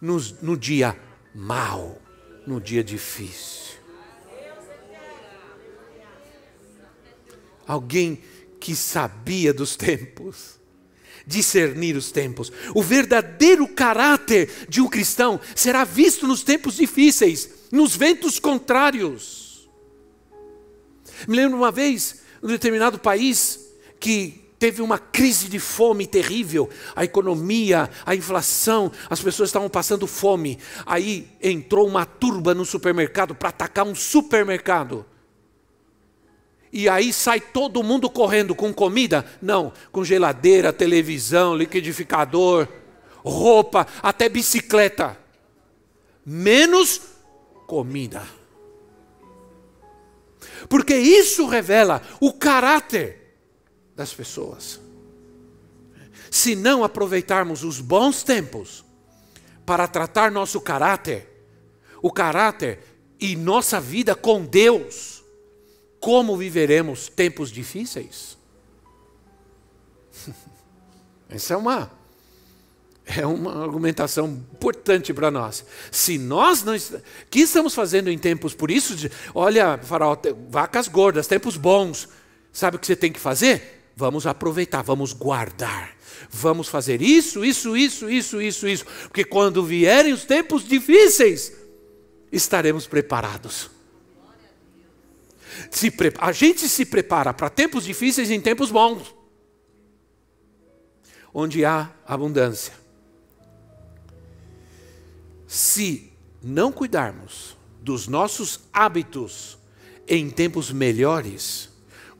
no, 0.00 0.18
no 0.40 0.56
dia 0.56 0.96
mau, 1.34 2.00
no 2.46 2.60
dia 2.60 2.84
difícil. 2.84 3.76
Alguém 7.66 8.22
que 8.60 8.76
sabia 8.76 9.52
dos 9.52 9.76
tempos 9.76 10.56
discernir 11.26 11.96
os 11.96 12.12
tempos. 12.12 12.52
O 12.74 12.82
verdadeiro 12.82 13.66
caráter 13.66 14.48
de 14.68 14.80
um 14.80 14.88
cristão 14.88 15.40
será 15.54 15.82
visto 15.82 16.26
nos 16.26 16.42
tempos 16.42 16.76
difíceis, 16.76 17.50
nos 17.72 17.96
ventos 17.96 18.38
contrários. 18.38 19.68
Me 21.26 21.36
lembro 21.36 21.58
uma 21.58 21.72
vez, 21.72 22.20
em 22.42 22.46
um 22.46 22.48
determinado 22.48 22.98
país, 22.98 23.66
que 23.98 24.45
teve 24.66 24.82
uma 24.82 24.98
crise 24.98 25.48
de 25.48 25.60
fome 25.60 26.08
terrível, 26.08 26.68
a 26.96 27.04
economia, 27.04 27.88
a 28.04 28.16
inflação, 28.16 28.90
as 29.08 29.20
pessoas 29.20 29.48
estavam 29.48 29.68
passando 29.68 30.08
fome. 30.08 30.58
Aí 30.84 31.28
entrou 31.40 31.86
uma 31.86 32.04
turba 32.04 32.52
no 32.52 32.64
supermercado 32.64 33.32
para 33.32 33.50
atacar 33.50 33.86
um 33.86 33.94
supermercado 33.94 35.06
e 36.72 36.88
aí 36.88 37.12
sai 37.12 37.40
todo 37.40 37.80
mundo 37.84 38.10
correndo 38.10 38.56
com 38.56 38.74
comida? 38.74 39.24
Não, 39.40 39.72
com 39.92 40.04
geladeira, 40.04 40.72
televisão, 40.72 41.54
liquidificador, 41.54 42.66
roupa, 43.24 43.86
até 44.02 44.28
bicicleta. 44.28 45.16
Menos 46.26 47.00
comida. 47.68 48.24
Porque 50.68 50.96
isso 50.96 51.46
revela 51.46 52.02
o 52.20 52.32
caráter 52.32 53.25
das 53.96 54.12
pessoas. 54.12 54.78
Se 56.30 56.54
não 56.54 56.84
aproveitarmos 56.84 57.64
os 57.64 57.80
bons 57.80 58.22
tempos 58.22 58.84
para 59.64 59.88
tratar 59.88 60.30
nosso 60.30 60.60
caráter, 60.60 61.26
o 62.02 62.12
caráter 62.12 62.80
e 63.18 63.34
nossa 63.34 63.80
vida 63.80 64.14
com 64.14 64.44
Deus, 64.44 65.24
como 65.98 66.36
viveremos 66.36 67.08
tempos 67.08 67.50
difíceis? 67.50 68.36
Essa 71.28 71.54
é 71.54 71.56
uma 71.56 71.90
é 73.06 73.24
uma 73.24 73.62
argumentação 73.62 74.26
importante 74.26 75.14
para 75.14 75.30
nós. 75.30 75.64
Se 75.92 76.18
nós 76.18 76.64
não 76.64 76.74
que 77.30 77.38
estamos 77.38 77.72
fazendo 77.72 78.10
em 78.10 78.18
tempos 78.18 78.52
por 78.52 78.68
isso, 78.68 78.96
de, 78.96 79.10
olha, 79.32 79.78
farol, 79.78 80.20
vacas 80.50 80.88
gordas, 80.88 81.28
tempos 81.28 81.56
bons. 81.56 82.08
Sabe 82.52 82.76
o 82.76 82.80
que 82.80 82.86
você 82.86 82.96
tem 82.96 83.12
que 83.12 83.20
fazer? 83.20 83.75
Vamos 83.96 84.26
aproveitar, 84.26 84.82
vamos 84.82 85.14
guardar. 85.14 85.96
Vamos 86.30 86.68
fazer 86.68 87.00
isso, 87.00 87.44
isso, 87.44 87.76
isso, 87.76 88.10
isso, 88.10 88.40
isso, 88.40 88.68
isso, 88.68 88.84
porque 89.04 89.24
quando 89.24 89.64
vierem 89.64 90.12
os 90.12 90.24
tempos 90.24 90.66
difíceis, 90.66 91.52
estaremos 92.30 92.86
preparados. 92.86 93.70
Se 95.70 95.92
a 96.18 96.32
gente 96.32 96.68
se 96.68 96.84
prepara 96.84 97.32
para 97.32 97.48
tempos 97.48 97.84
difíceis 97.84 98.30
em 98.30 98.40
tempos 98.40 98.70
bons, 98.70 99.14
onde 101.32 101.64
há 101.64 101.90
abundância. 102.06 102.74
Se 105.46 106.12
não 106.42 106.72
cuidarmos 106.72 107.56
dos 107.80 108.08
nossos 108.08 108.60
hábitos 108.72 109.58
em 110.08 110.28
tempos 110.28 110.70
melhores, 110.70 111.70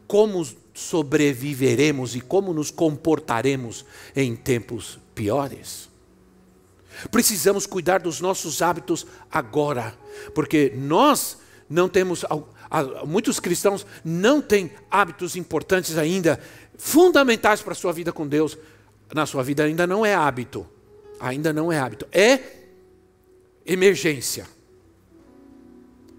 como 0.06 0.46
sobreviveremos 0.76 2.14
e 2.14 2.20
como 2.20 2.52
nos 2.52 2.70
comportaremos 2.70 3.84
em 4.14 4.36
tempos 4.36 4.98
piores? 5.14 5.88
Precisamos 7.10 7.66
cuidar 7.66 7.98
dos 7.98 8.20
nossos 8.20 8.60
hábitos 8.60 9.06
agora, 9.30 9.94
porque 10.34 10.72
nós 10.76 11.38
não 11.68 11.88
temos 11.88 12.24
muitos 13.06 13.40
cristãos 13.40 13.86
não 14.04 14.42
têm 14.42 14.70
hábitos 14.90 15.36
importantes 15.36 15.96
ainda, 15.96 16.40
fundamentais 16.76 17.62
para 17.62 17.72
a 17.72 17.76
sua 17.76 17.92
vida 17.92 18.12
com 18.12 18.26
Deus. 18.26 18.56
Na 19.14 19.24
sua 19.24 19.42
vida 19.42 19.64
ainda 19.64 19.86
não 19.86 20.04
é 20.04 20.14
hábito. 20.14 20.66
Ainda 21.20 21.52
não 21.52 21.72
é 21.72 21.78
hábito. 21.78 22.06
É 22.12 22.40
emergência. 23.64 24.46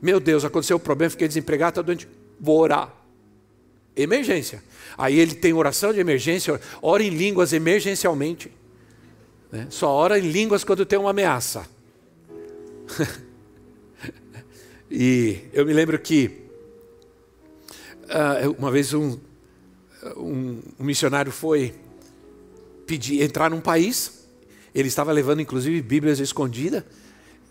Meu 0.02 0.20
Deus, 0.20 0.46
aconteceu 0.46 0.78
um 0.78 0.80
problema, 0.80 1.10
fiquei 1.10 1.28
desempregado, 1.28 1.70
está 1.72 1.82
doente. 1.82 2.08
Vou 2.40 2.60
orar. 2.60 2.97
Emergência. 3.98 4.64
Aí 4.98 5.20
ele 5.20 5.36
tem 5.36 5.52
oração 5.54 5.92
de 5.92 6.00
emergência, 6.00 6.60
ora 6.82 7.04
em 7.04 7.10
línguas 7.10 7.52
emergencialmente. 7.52 8.52
Né? 9.52 9.68
Só 9.70 9.90
ora 9.90 10.20
em 10.20 10.30
línguas 10.30 10.64
quando 10.64 10.86
tem 10.86 11.00
uma 11.00 11.10
ameaça. 11.10 11.68
E 14.90 15.40
eu 15.52 15.66
me 15.66 15.74
lembro 15.74 16.00
que 16.00 16.32
uh, 18.06 18.56
uma 18.58 18.72
vez 18.72 18.94
um, 18.94 19.20
um, 20.16 20.62
um, 20.80 20.84
missionário 20.84 21.30
foi 21.30 21.76
pedir 22.86 23.22
entrar 23.22 23.50
num 23.50 23.60
país. 23.60 24.26
Ele 24.74 24.88
estava 24.88 25.12
levando 25.12 25.42
inclusive 25.42 25.82
Bíblias 25.82 26.20
escondidas. 26.20 26.84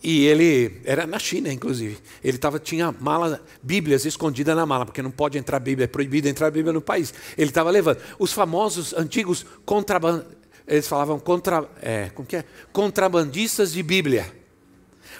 E 0.08 0.24
ele 0.24 0.82
era 0.84 1.04
na 1.04 1.18
China, 1.18 1.52
inclusive. 1.52 1.98
Ele 2.22 2.38
tava, 2.38 2.60
tinha 2.60 2.94
mala, 3.00 3.42
Bíblias 3.60 4.04
escondidas 4.04 4.54
na 4.54 4.64
mala, 4.64 4.86
porque 4.86 5.02
não 5.02 5.10
pode 5.10 5.36
entrar 5.36 5.58
Bíblia, 5.58 5.86
é 5.86 5.88
proibido 5.88 6.28
entrar 6.28 6.48
Bíblia 6.48 6.72
no 6.72 6.80
país. 6.80 7.12
Ele 7.36 7.50
estava 7.50 7.72
levando. 7.72 7.98
Os 8.16 8.32
famosos 8.32 8.94
antigos 8.94 9.44
contrabandistas, 9.64 10.36
eles 10.64 10.86
falavam 10.86 11.18
contra, 11.18 11.68
é, 11.82 12.10
como 12.14 12.24
que 12.24 12.36
é? 12.36 12.44
contrabandistas 12.72 13.72
de 13.72 13.82
Bíblia 13.82 14.32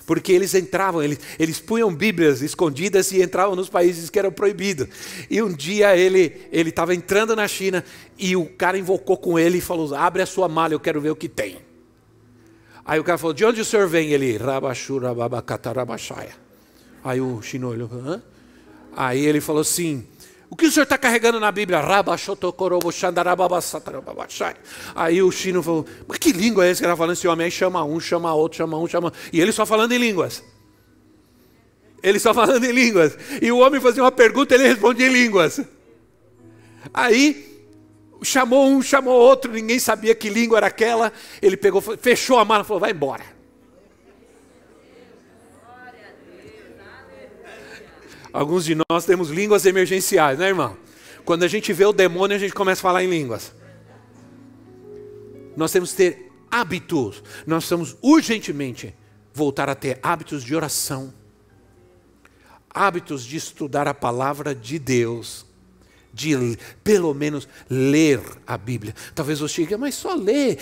porque 0.07 0.31
eles 0.31 0.55
entravam, 0.55 1.03
eles, 1.03 1.19
eles 1.37 1.59
punham 1.59 1.93
Bíblias 1.93 2.41
escondidas 2.41 3.11
e 3.11 3.21
entravam 3.21 3.57
nos 3.57 3.69
países 3.69 4.09
que 4.09 4.21
eram 4.21 4.31
proibidos. 4.31 4.87
E 5.29 5.43
um 5.43 5.53
dia 5.53 5.97
ele 5.97 6.47
estava 6.53 6.95
entrando 6.95 7.35
na 7.35 7.49
China 7.49 7.85
e 8.17 8.37
o 8.37 8.47
cara 8.47 8.79
invocou 8.79 9.17
com 9.17 9.37
ele 9.37 9.59
e 9.59 9.61
falou: 9.61 9.93
abre 9.97 10.23
a 10.23 10.27
sua 10.27 10.49
mala, 10.49 10.75
eu 10.75 10.79
quero 10.79 11.01
ver 11.01 11.11
o 11.11 11.17
que 11.17 11.29
tem. 11.29 11.66
Aí 12.87 13.01
o 13.01 13.05
cara 13.05 13.19
falou: 13.19 13.35
De 13.35 13.45
onde 13.45 13.61
o 13.61 13.65
senhor 13.65 13.89
vem? 13.89 14.13
Ele, 14.13 14.37
Rabashura 14.37 15.13
Babacatarabashaya. 15.13 16.35
Aí 17.03 17.21
o 17.21 17.43
Chino 17.43 17.69
olhou: 17.69 17.91
Hã? 17.93 18.23
Aí 18.97 19.25
ele 19.25 19.41
falou 19.41 19.63
assim: 19.63 20.07
o 20.49 20.55
que 20.55 20.67
o 20.67 20.71
senhor 20.71 20.85
está 20.85 20.97
carregando 20.97 21.41
na 21.41 21.51
Bíblia? 21.51 21.83
Aí 24.95 25.23
o 25.23 25.33
Chino 25.33 25.63
falou, 25.63 25.85
mas 26.07 26.19
que 26.19 26.33
língua 26.33 26.65
é 26.65 26.71
essa 26.71 26.81
que 26.81 26.87
está 26.87 26.97
falando? 26.97 27.13
Esse 27.15 27.27
homem 27.27 27.47
aí 27.47 27.51
chama 27.51 27.85
um, 27.85 27.99
chama 27.99 28.33
outro, 28.33 28.59
chama 28.59 28.79
um, 28.79 28.87
chama 28.87 29.13
E 29.33 29.41
ele 29.41 29.51
só 29.51 29.67
falando 29.67 29.93
em 29.93 29.99
línguas. 29.99 30.43
Ele 32.03 32.21
só 32.21 32.33
falando 32.33 32.65
em 32.65 32.73
línguas. 32.73 33.19
E 33.43 33.51
o 33.51 33.59
homem 33.59 33.81
fazia 33.81 34.03
uma 34.03 34.13
pergunta, 34.13 34.55
ele 34.55 34.69
respondia 34.69 35.09
em 35.09 35.13
línguas. 35.13 35.61
Aí 36.95 37.56
chamou 38.23 38.67
um, 38.67 38.83
chamou 38.83 39.15
outro, 39.15 39.53
ninguém 39.53 39.79
sabia 39.79 40.15
que 40.15 40.29
língua 40.29 40.59
era 40.59 40.67
aquela. 40.67 41.13
Ele 41.41 41.57
pegou, 41.57 41.81
fechou 41.81 42.39
a 42.39 42.45
mala 42.45 42.63
e 42.63 42.67
falou: 42.67 42.81
vai 42.81 42.91
embora. 42.91 43.25
Alguns 48.33 48.67
de 48.67 48.77
nós 48.91 49.07
temos 49.07 49.31
línguas 49.31 49.65
emergenciais, 49.65 50.39
né, 50.39 50.49
irmão? 50.49 50.77
Quando 51.25 51.43
a 51.43 51.49
gente 51.49 51.73
vê 51.73 51.87
o 51.87 51.93
demônio, 51.93 52.37
a 52.37 52.39
gente 52.39 52.53
começa 52.53 52.81
a 52.81 52.83
falar 52.83 53.03
em 53.03 53.09
línguas. 53.09 53.53
Nós 55.57 55.73
temos 55.73 55.93
que 55.93 55.97
ter 55.97 56.33
hábitos. 56.51 57.23
Nós 57.47 57.65
precisamos 57.65 57.97
urgentemente 58.03 58.95
voltar 59.33 59.71
a 59.71 59.75
ter 59.75 59.99
hábitos 60.03 60.45
de 60.45 60.55
oração, 60.55 61.15
hábitos 62.69 63.25
de 63.25 63.37
estudar 63.37 63.89
a 63.89 63.95
palavra 63.95 64.55
de 64.55 64.79
Deus, 64.79 65.46
de 66.17 66.59
pelo 66.83 67.13
menos 67.13 67.47
ler 67.69 68.21
a 68.47 68.57
Bíblia. 68.57 68.95
Talvez 69.15 69.39
você 69.39 69.63
diga, 69.63 69.77
mas 69.77 69.95
só 69.95 70.15
ler. 70.15 70.59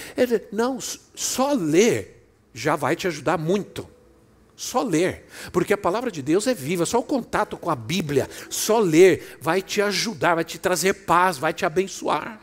Não, 0.50 0.78
só 1.14 1.52
ler 1.52 2.26
já 2.52 2.74
vai 2.74 2.96
te 2.96 3.06
ajudar 3.06 3.38
muito. 3.38 3.88
Só 4.56 4.82
ler, 4.82 5.26
porque 5.52 5.72
a 5.72 5.78
palavra 5.78 6.12
de 6.12 6.22
Deus 6.22 6.46
é 6.46 6.54
viva, 6.54 6.86
só 6.86 7.00
o 7.00 7.02
contato 7.02 7.56
com 7.56 7.70
a 7.70 7.74
Bíblia, 7.74 8.30
só 8.48 8.78
ler 8.78 9.36
vai 9.40 9.60
te 9.60 9.82
ajudar, 9.82 10.36
vai 10.36 10.44
te 10.44 10.60
trazer 10.60 10.94
paz, 11.04 11.38
vai 11.38 11.52
te 11.52 11.66
abençoar. 11.66 12.40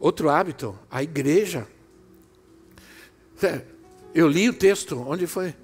Outro 0.00 0.28
hábito, 0.28 0.76
a 0.90 1.02
igreja. 1.04 1.68
É, 3.40 3.62
eu 4.12 4.26
li 4.26 4.48
o 4.48 4.52
texto, 4.52 5.00
onde 5.08 5.28
foi? 5.28 5.54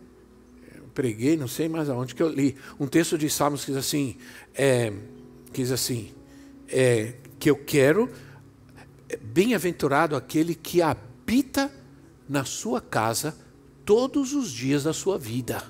Preguei, 0.94 1.36
não 1.36 1.48
sei 1.48 1.68
mais 1.68 1.90
aonde 1.90 2.14
que 2.14 2.22
eu 2.22 2.28
li. 2.28 2.56
Um 2.78 2.86
texto 2.86 3.18
de 3.18 3.28
Salmos 3.28 3.64
que 3.64 3.72
diz 3.72 3.78
assim, 3.78 4.16
é, 4.54 4.92
que 5.52 5.62
diz 5.62 5.72
assim, 5.72 6.12
é, 6.68 7.14
que 7.38 7.50
eu 7.50 7.56
quero, 7.56 8.08
bem-aventurado 9.20 10.14
aquele 10.14 10.54
que 10.54 10.80
habita 10.80 11.70
na 12.28 12.44
sua 12.44 12.80
casa 12.80 13.36
todos 13.84 14.32
os 14.32 14.50
dias 14.50 14.84
da 14.84 14.92
sua 14.92 15.18
vida. 15.18 15.62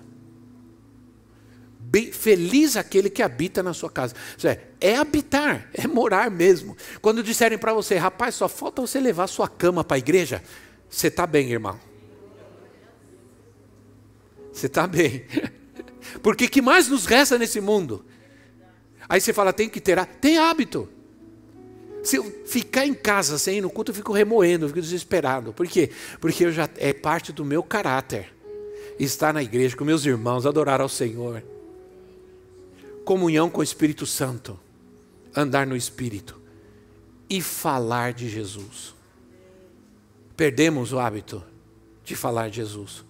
Bem, 1.80 2.12
feliz 2.12 2.76
aquele 2.76 3.08
que 3.08 3.22
habita 3.22 3.62
na 3.62 3.72
sua 3.72 3.90
casa. 3.90 4.14
É, 4.42 4.60
é 4.80 4.96
habitar, 4.96 5.70
é 5.72 5.86
morar 5.86 6.30
mesmo. 6.30 6.76
Quando 7.00 7.22
disserem 7.22 7.56
para 7.56 7.72
você, 7.72 7.96
rapaz, 7.96 8.34
só 8.34 8.48
falta 8.48 8.82
você 8.82 9.00
levar 9.00 9.26
sua 9.26 9.48
cama 9.48 9.84
para 9.84 9.96
a 9.96 9.98
igreja, 9.98 10.42
você 10.88 11.08
está 11.08 11.26
bem, 11.26 11.50
irmão. 11.50 11.78
Você 14.54 14.66
está 14.66 14.86
bem. 14.86 15.24
Porque 16.22 16.48
que 16.48 16.62
mais 16.62 16.88
nos 16.88 17.06
resta 17.06 17.36
nesse 17.36 17.60
mundo? 17.60 18.04
Aí 19.08 19.20
você 19.20 19.32
fala, 19.32 19.52
tem 19.52 19.68
que 19.68 19.80
ter, 19.80 20.02
tem 20.20 20.38
hábito. 20.38 20.88
Se 22.04 22.16
eu 22.16 22.24
ficar 22.46 22.86
em 22.86 22.94
casa 22.94 23.38
sem 23.38 23.58
ir 23.58 23.60
no 23.62 23.70
culto, 23.70 23.90
eu 23.90 23.94
fico 23.94 24.12
remoendo, 24.12 24.64
eu 24.64 24.68
fico 24.68 24.80
desesperado. 24.80 25.52
Por 25.52 25.66
quê? 25.66 25.90
Porque 26.20 26.44
eu 26.44 26.52
já, 26.52 26.68
é 26.76 26.92
parte 26.92 27.32
do 27.32 27.44
meu 27.44 27.62
caráter. 27.62 28.32
Estar 28.98 29.34
na 29.34 29.42
igreja 29.42 29.76
com 29.76 29.84
meus 29.84 30.06
irmãos, 30.06 30.46
adorar 30.46 30.80
ao 30.80 30.88
Senhor. 30.88 31.42
Comunhão 33.04 33.50
com 33.50 33.60
o 33.60 33.64
Espírito 33.64 34.06
Santo. 34.06 34.58
Andar 35.34 35.66
no 35.66 35.74
Espírito. 35.74 36.40
E 37.28 37.42
falar 37.42 38.12
de 38.12 38.28
Jesus. 38.28 38.94
Perdemos 40.36 40.92
o 40.92 40.98
hábito 40.98 41.42
de 42.04 42.14
falar 42.14 42.50
de 42.50 42.56
Jesus. 42.56 43.04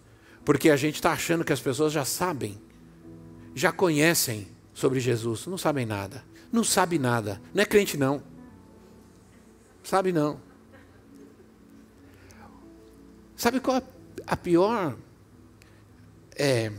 Porque 0.44 0.70
a 0.70 0.76
gente 0.76 0.96
está 0.96 1.12
achando 1.12 1.44
que 1.44 1.52
as 1.52 1.60
pessoas 1.60 1.92
já 1.92 2.04
sabem, 2.04 2.60
já 3.54 3.72
conhecem 3.72 4.48
sobre 4.72 5.00
Jesus. 5.00 5.46
Não 5.46 5.56
sabem 5.56 5.86
nada. 5.86 6.24
Não 6.52 6.62
sabe 6.62 6.98
nada. 6.98 7.40
Não 7.52 7.62
é 7.62 7.66
crente, 7.66 7.96
não. 7.96 8.22
Sabe 9.82 10.12
não. 10.12 10.40
Sabe 13.36 13.60
qual 13.60 13.82
a 14.26 14.36
pior? 14.36 14.96
É, 16.36 16.70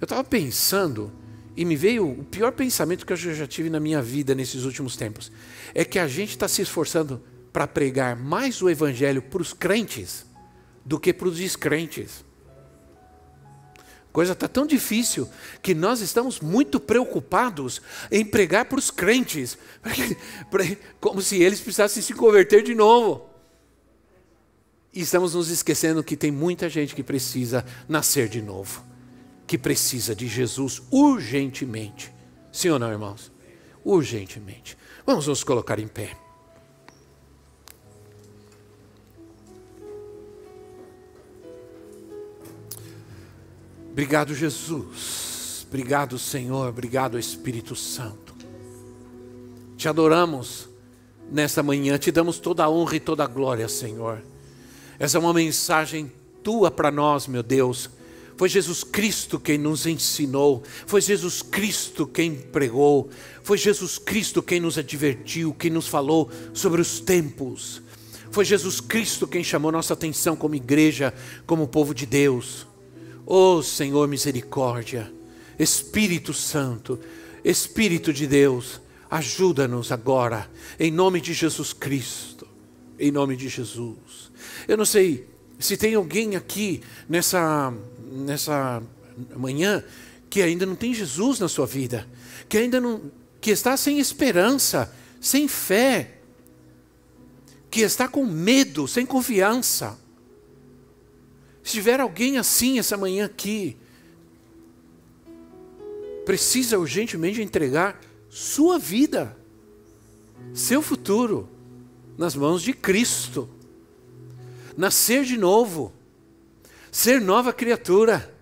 eu 0.00 0.04
estava 0.04 0.22
pensando 0.24 1.12
e 1.56 1.64
me 1.64 1.76
veio 1.76 2.08
o 2.08 2.24
pior 2.24 2.52
pensamento 2.52 3.06
que 3.06 3.12
eu 3.12 3.16
já 3.16 3.46
tive 3.46 3.70
na 3.70 3.80
minha 3.80 4.02
vida 4.02 4.34
nesses 4.34 4.64
últimos 4.64 4.96
tempos. 4.96 5.32
É 5.74 5.84
que 5.84 5.98
a 5.98 6.06
gente 6.06 6.30
está 6.30 6.46
se 6.46 6.60
esforçando 6.60 7.22
para 7.52 7.66
pregar 7.66 8.14
mais 8.14 8.60
o 8.60 8.68
evangelho 8.68 9.22
para 9.22 9.40
os 9.40 9.54
crentes 9.54 10.26
do 10.86 10.98
que 10.98 11.12
para 11.12 11.28
os 11.28 11.36
descrentes 11.36 12.24
coisa 14.16 14.32
está 14.32 14.48
tão 14.48 14.66
difícil 14.66 15.28
que 15.60 15.74
nós 15.74 16.00
estamos 16.00 16.40
muito 16.40 16.80
preocupados 16.80 17.82
em 18.10 18.24
pregar 18.24 18.64
para 18.64 18.78
os 18.78 18.90
crentes, 18.90 19.58
como 20.98 21.20
se 21.20 21.42
eles 21.42 21.60
precisassem 21.60 22.02
se 22.02 22.14
converter 22.14 22.62
de 22.62 22.74
novo. 22.74 23.28
E 24.90 25.02
estamos 25.02 25.34
nos 25.34 25.50
esquecendo 25.50 26.02
que 26.02 26.16
tem 26.16 26.30
muita 26.30 26.66
gente 26.70 26.94
que 26.94 27.02
precisa 27.02 27.62
nascer 27.86 28.26
de 28.26 28.40
novo, 28.40 28.82
que 29.46 29.58
precisa 29.58 30.14
de 30.14 30.26
Jesus 30.26 30.82
urgentemente. 30.90 32.10
Sim 32.50 32.70
ou 32.70 32.78
não, 32.78 32.90
irmãos? 32.90 33.30
Urgentemente. 33.84 34.78
Vamos 35.04 35.26
nos 35.26 35.44
colocar 35.44 35.78
em 35.78 35.88
pé. 35.88 36.16
Obrigado, 43.96 44.34
Jesus. 44.34 45.64
Obrigado, 45.66 46.18
Senhor. 46.18 46.68
Obrigado, 46.68 47.18
Espírito 47.18 47.74
Santo. 47.74 48.34
Te 49.74 49.88
adoramos 49.88 50.68
nessa 51.32 51.62
manhã, 51.62 51.96
te 51.96 52.12
damos 52.12 52.38
toda 52.38 52.62
a 52.62 52.68
honra 52.68 52.96
e 52.96 53.00
toda 53.00 53.24
a 53.24 53.26
glória, 53.26 53.66
Senhor. 53.70 54.22
Essa 54.98 55.16
é 55.16 55.18
uma 55.18 55.32
mensagem 55.32 56.12
tua 56.42 56.70
para 56.70 56.90
nós, 56.90 57.26
meu 57.26 57.42
Deus. 57.42 57.88
Foi 58.36 58.50
Jesus 58.50 58.84
Cristo 58.84 59.40
quem 59.40 59.56
nos 59.56 59.86
ensinou, 59.86 60.62
foi 60.86 61.00
Jesus 61.00 61.40
Cristo 61.40 62.06
quem 62.06 62.34
pregou, 62.34 63.08
foi 63.42 63.56
Jesus 63.56 63.96
Cristo 63.96 64.42
quem 64.42 64.60
nos 64.60 64.76
advertiu, 64.76 65.54
quem 65.54 65.70
nos 65.70 65.88
falou 65.88 66.30
sobre 66.52 66.82
os 66.82 67.00
tempos. 67.00 67.80
Foi 68.30 68.44
Jesus 68.44 68.78
Cristo 68.78 69.26
quem 69.26 69.42
chamou 69.42 69.72
nossa 69.72 69.94
atenção 69.94 70.36
como 70.36 70.54
igreja, 70.54 71.14
como 71.46 71.66
povo 71.66 71.94
de 71.94 72.04
Deus. 72.04 72.66
Oh 73.26 73.60
Senhor 73.60 74.06
misericórdia, 74.06 75.12
Espírito 75.58 76.32
Santo, 76.32 76.98
Espírito 77.44 78.12
de 78.12 78.24
Deus, 78.24 78.80
ajuda-nos 79.10 79.90
agora, 79.90 80.48
em 80.78 80.92
nome 80.92 81.20
de 81.20 81.34
Jesus 81.34 81.72
Cristo, 81.72 82.46
em 82.96 83.10
nome 83.10 83.36
de 83.36 83.48
Jesus. 83.48 84.30
Eu 84.68 84.76
não 84.76 84.84
sei 84.84 85.26
se 85.58 85.76
tem 85.76 85.94
alguém 85.94 86.36
aqui 86.36 86.80
nessa, 87.08 87.74
nessa 88.12 88.80
manhã 89.36 89.82
que 90.30 90.40
ainda 90.40 90.64
não 90.64 90.76
tem 90.76 90.94
Jesus 90.94 91.40
na 91.40 91.48
sua 91.48 91.66
vida, 91.66 92.06
que 92.48 92.58
ainda 92.58 92.80
não, 92.80 93.10
que 93.40 93.50
está 93.50 93.76
sem 93.76 93.98
esperança, 93.98 94.94
sem 95.20 95.48
fé, 95.48 96.18
que 97.70 97.80
está 97.80 98.06
com 98.06 98.24
medo, 98.24 98.86
sem 98.86 99.04
confiança. 99.04 99.98
Se 101.66 101.72
tiver 101.72 101.98
alguém 101.98 102.38
assim 102.38 102.78
essa 102.78 102.96
manhã 102.96 103.26
aqui, 103.26 103.76
precisa 106.24 106.78
urgentemente 106.78 107.42
entregar 107.42 108.00
sua 108.30 108.78
vida, 108.78 109.36
seu 110.54 110.80
futuro, 110.80 111.48
nas 112.16 112.36
mãos 112.36 112.62
de 112.62 112.72
Cristo. 112.72 113.50
Nascer 114.76 115.24
de 115.24 115.36
novo, 115.36 115.92
ser 116.92 117.20
nova 117.20 117.52
criatura. 117.52 118.32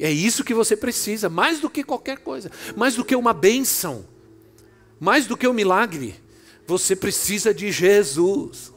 É 0.00 0.10
isso 0.10 0.42
que 0.42 0.54
você 0.54 0.74
precisa, 0.74 1.28
mais 1.28 1.60
do 1.60 1.68
que 1.68 1.84
qualquer 1.84 2.16
coisa, 2.16 2.50
mais 2.74 2.96
do 2.96 3.04
que 3.04 3.14
uma 3.14 3.34
bênção, 3.34 4.06
mais 4.98 5.26
do 5.26 5.36
que 5.36 5.46
um 5.46 5.52
milagre. 5.52 6.14
Você 6.66 6.96
precisa 6.96 7.52
de 7.52 7.70
Jesus. 7.70 8.72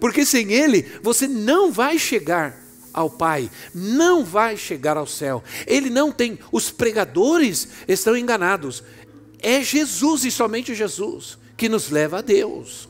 Porque 0.00 0.24
sem 0.24 0.52
Ele 0.52 0.82
você 1.02 1.26
não 1.26 1.72
vai 1.72 1.98
chegar 1.98 2.62
ao 2.92 3.08
Pai, 3.08 3.50
não 3.74 4.24
vai 4.24 4.56
chegar 4.56 4.96
ao 4.96 5.06
céu. 5.06 5.42
Ele 5.66 5.90
não 5.90 6.10
tem. 6.10 6.38
Os 6.50 6.70
pregadores 6.70 7.68
estão 7.86 8.16
enganados. 8.16 8.82
É 9.40 9.62
Jesus 9.62 10.24
e 10.24 10.30
somente 10.30 10.74
Jesus 10.74 11.38
que 11.56 11.68
nos 11.68 11.90
leva 11.90 12.18
a 12.18 12.22
Deus 12.22 12.88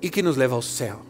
e 0.00 0.08
que 0.10 0.22
nos 0.22 0.36
leva 0.36 0.54
ao 0.54 0.62
céu. 0.62 1.04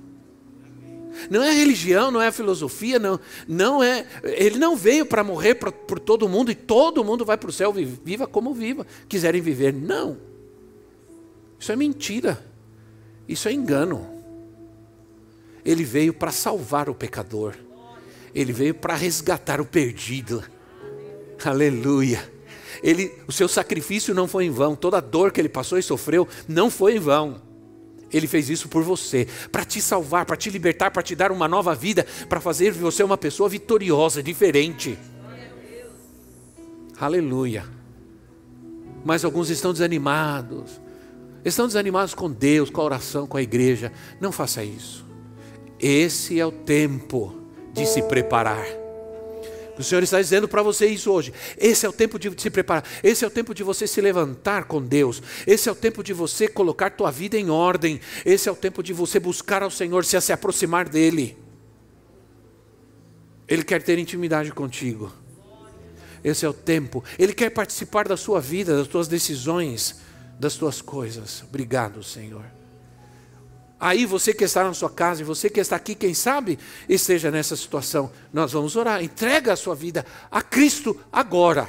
Não 1.30 1.42
é 1.42 1.52
religião, 1.52 2.10
não 2.10 2.20
é 2.20 2.30
filosofia, 2.32 2.98
não, 2.98 3.20
não 3.46 3.82
é. 3.82 4.06
Ele 4.22 4.58
não 4.58 4.76
veio 4.76 5.06
para 5.06 5.24
morrer 5.24 5.54
por, 5.54 5.72
por 5.72 5.98
todo 5.98 6.28
mundo 6.28 6.50
e 6.50 6.54
todo 6.54 7.04
mundo 7.04 7.24
vai 7.24 7.36
para 7.36 7.50
o 7.50 7.52
céu, 7.52 7.72
viva 7.72 8.26
como 8.26 8.52
viva, 8.52 8.86
quiserem 9.08 9.40
viver. 9.40 9.72
Não. 9.72 10.18
Isso 11.58 11.72
é 11.72 11.76
mentira. 11.76 12.44
Isso 13.28 13.48
é 13.48 13.52
engano. 13.52 14.13
Ele 15.64 15.84
veio 15.84 16.12
para 16.12 16.30
salvar 16.30 16.88
o 16.88 16.94
pecador. 16.94 17.54
Ele 18.34 18.52
veio 18.52 18.74
para 18.74 18.94
resgatar 18.94 19.60
o 19.60 19.64
perdido. 19.64 20.42
Aleluia. 21.44 22.32
Ele, 22.82 23.12
o 23.26 23.32
seu 23.32 23.48
sacrifício 23.48 24.14
não 24.14 24.26
foi 24.26 24.44
em 24.44 24.50
vão. 24.50 24.74
Toda 24.74 24.98
a 24.98 25.00
dor 25.00 25.32
que 25.32 25.40
ele 25.40 25.48
passou 25.48 25.78
e 25.78 25.82
sofreu 25.82 26.28
não 26.48 26.68
foi 26.68 26.96
em 26.96 26.98
vão. 26.98 27.40
Ele 28.12 28.26
fez 28.26 28.48
isso 28.48 28.68
por 28.68 28.82
você, 28.82 29.26
para 29.50 29.64
te 29.64 29.80
salvar, 29.80 30.24
para 30.24 30.36
te 30.36 30.48
libertar, 30.48 30.90
para 30.92 31.02
te 31.02 31.16
dar 31.16 31.32
uma 31.32 31.48
nova 31.48 31.74
vida, 31.74 32.06
para 32.28 32.40
fazer 32.40 32.70
você 32.70 33.02
uma 33.02 33.18
pessoa 33.18 33.48
vitoriosa, 33.48 34.22
diferente. 34.22 34.96
Aleluia. 37.00 37.64
Mas 39.04 39.24
alguns 39.24 39.50
estão 39.50 39.72
desanimados. 39.72 40.80
Estão 41.44 41.66
desanimados 41.66 42.14
com 42.14 42.30
Deus, 42.30 42.70
com 42.70 42.80
a 42.80 42.84
oração, 42.84 43.26
com 43.26 43.36
a 43.36 43.42
igreja. 43.42 43.92
Não 44.20 44.30
faça 44.30 44.62
isso. 44.62 45.04
Esse 45.86 46.40
é 46.40 46.46
o 46.46 46.50
tempo 46.50 47.38
de 47.74 47.84
se 47.84 48.00
preparar. 48.00 48.66
O 49.78 49.82
Senhor 49.82 50.02
está 50.02 50.18
dizendo 50.18 50.48
para 50.48 50.62
você 50.62 50.86
isso 50.86 51.12
hoje. 51.12 51.30
Esse 51.58 51.84
é 51.84 51.88
o 51.88 51.92
tempo 51.92 52.18
de 52.18 52.32
se 52.40 52.48
preparar. 52.48 52.84
Esse 53.02 53.22
é 53.22 53.28
o 53.28 53.30
tempo 53.30 53.52
de 53.52 53.62
você 53.62 53.86
se 53.86 54.00
levantar 54.00 54.64
com 54.64 54.80
Deus. 54.80 55.22
Esse 55.46 55.68
é 55.68 55.72
o 55.72 55.74
tempo 55.74 56.02
de 56.02 56.14
você 56.14 56.48
colocar 56.48 56.88
tua 56.88 57.10
vida 57.10 57.36
em 57.36 57.50
ordem. 57.50 58.00
Esse 58.24 58.48
é 58.48 58.52
o 58.52 58.56
tempo 58.56 58.82
de 58.82 58.94
você 58.94 59.20
buscar 59.20 59.62
ao 59.62 59.70
Senhor, 59.70 60.06
se, 60.06 60.18
se 60.22 60.32
aproximar 60.32 60.88
dele. 60.88 61.36
Ele 63.46 63.62
quer 63.62 63.82
ter 63.82 63.98
intimidade 63.98 64.50
contigo. 64.52 65.12
Esse 66.24 66.46
é 66.46 66.48
o 66.48 66.54
tempo. 66.54 67.04
Ele 67.18 67.34
quer 67.34 67.50
participar 67.50 68.08
da 68.08 68.16
sua 68.16 68.40
vida, 68.40 68.74
das 68.74 68.88
tuas 68.88 69.06
decisões, 69.06 69.96
das 70.40 70.54
tuas 70.54 70.80
coisas. 70.80 71.44
Obrigado, 71.46 72.02
Senhor. 72.02 72.63
Aí 73.84 74.06
você 74.06 74.32
que 74.32 74.44
está 74.44 74.64
na 74.64 74.72
sua 74.72 74.88
casa 74.88 75.20
e 75.20 75.24
você 75.26 75.50
que 75.50 75.60
está 75.60 75.76
aqui, 75.76 75.94
quem 75.94 76.14
sabe, 76.14 76.58
esteja 76.88 77.30
nessa 77.30 77.54
situação. 77.54 78.10
Nós 78.32 78.50
vamos 78.50 78.76
orar. 78.76 79.04
Entrega 79.04 79.52
a 79.52 79.56
sua 79.56 79.74
vida 79.74 80.06
a 80.30 80.40
Cristo 80.40 80.98
agora. 81.12 81.68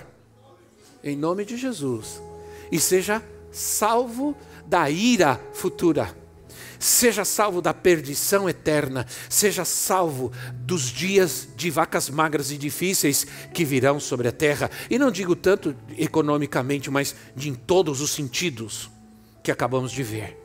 Em 1.04 1.14
nome 1.14 1.44
de 1.44 1.58
Jesus. 1.58 2.22
E 2.72 2.80
seja 2.80 3.22
salvo 3.52 4.34
da 4.66 4.90
ira 4.90 5.42
futura. 5.52 6.16
Seja 6.80 7.26
salvo 7.26 7.62
da 7.62 7.74
perdição 7.74 8.48
eterna. 8.48 9.06
Seja 9.30 9.66
salvo 9.66 10.32
dos 10.54 10.84
dias 10.84 11.50
de 11.54 11.70
vacas 11.70 12.10
magras 12.10 12.50
e 12.50 12.58
difíceis 12.58 13.28
que 13.54 13.66
virão 13.66 14.00
sobre 14.00 14.30
a 14.30 14.32
terra. 14.32 14.72
E 14.90 14.98
não 14.98 15.12
digo 15.12 15.36
tanto 15.36 15.76
economicamente, 15.98 16.90
mas 16.90 17.14
de 17.36 17.50
em 17.50 17.56
todos 17.56 18.00
os 18.00 18.12
sentidos 18.12 18.90
que 19.44 19.52
acabamos 19.52 19.92
de 19.92 20.02
ver. 20.02 20.45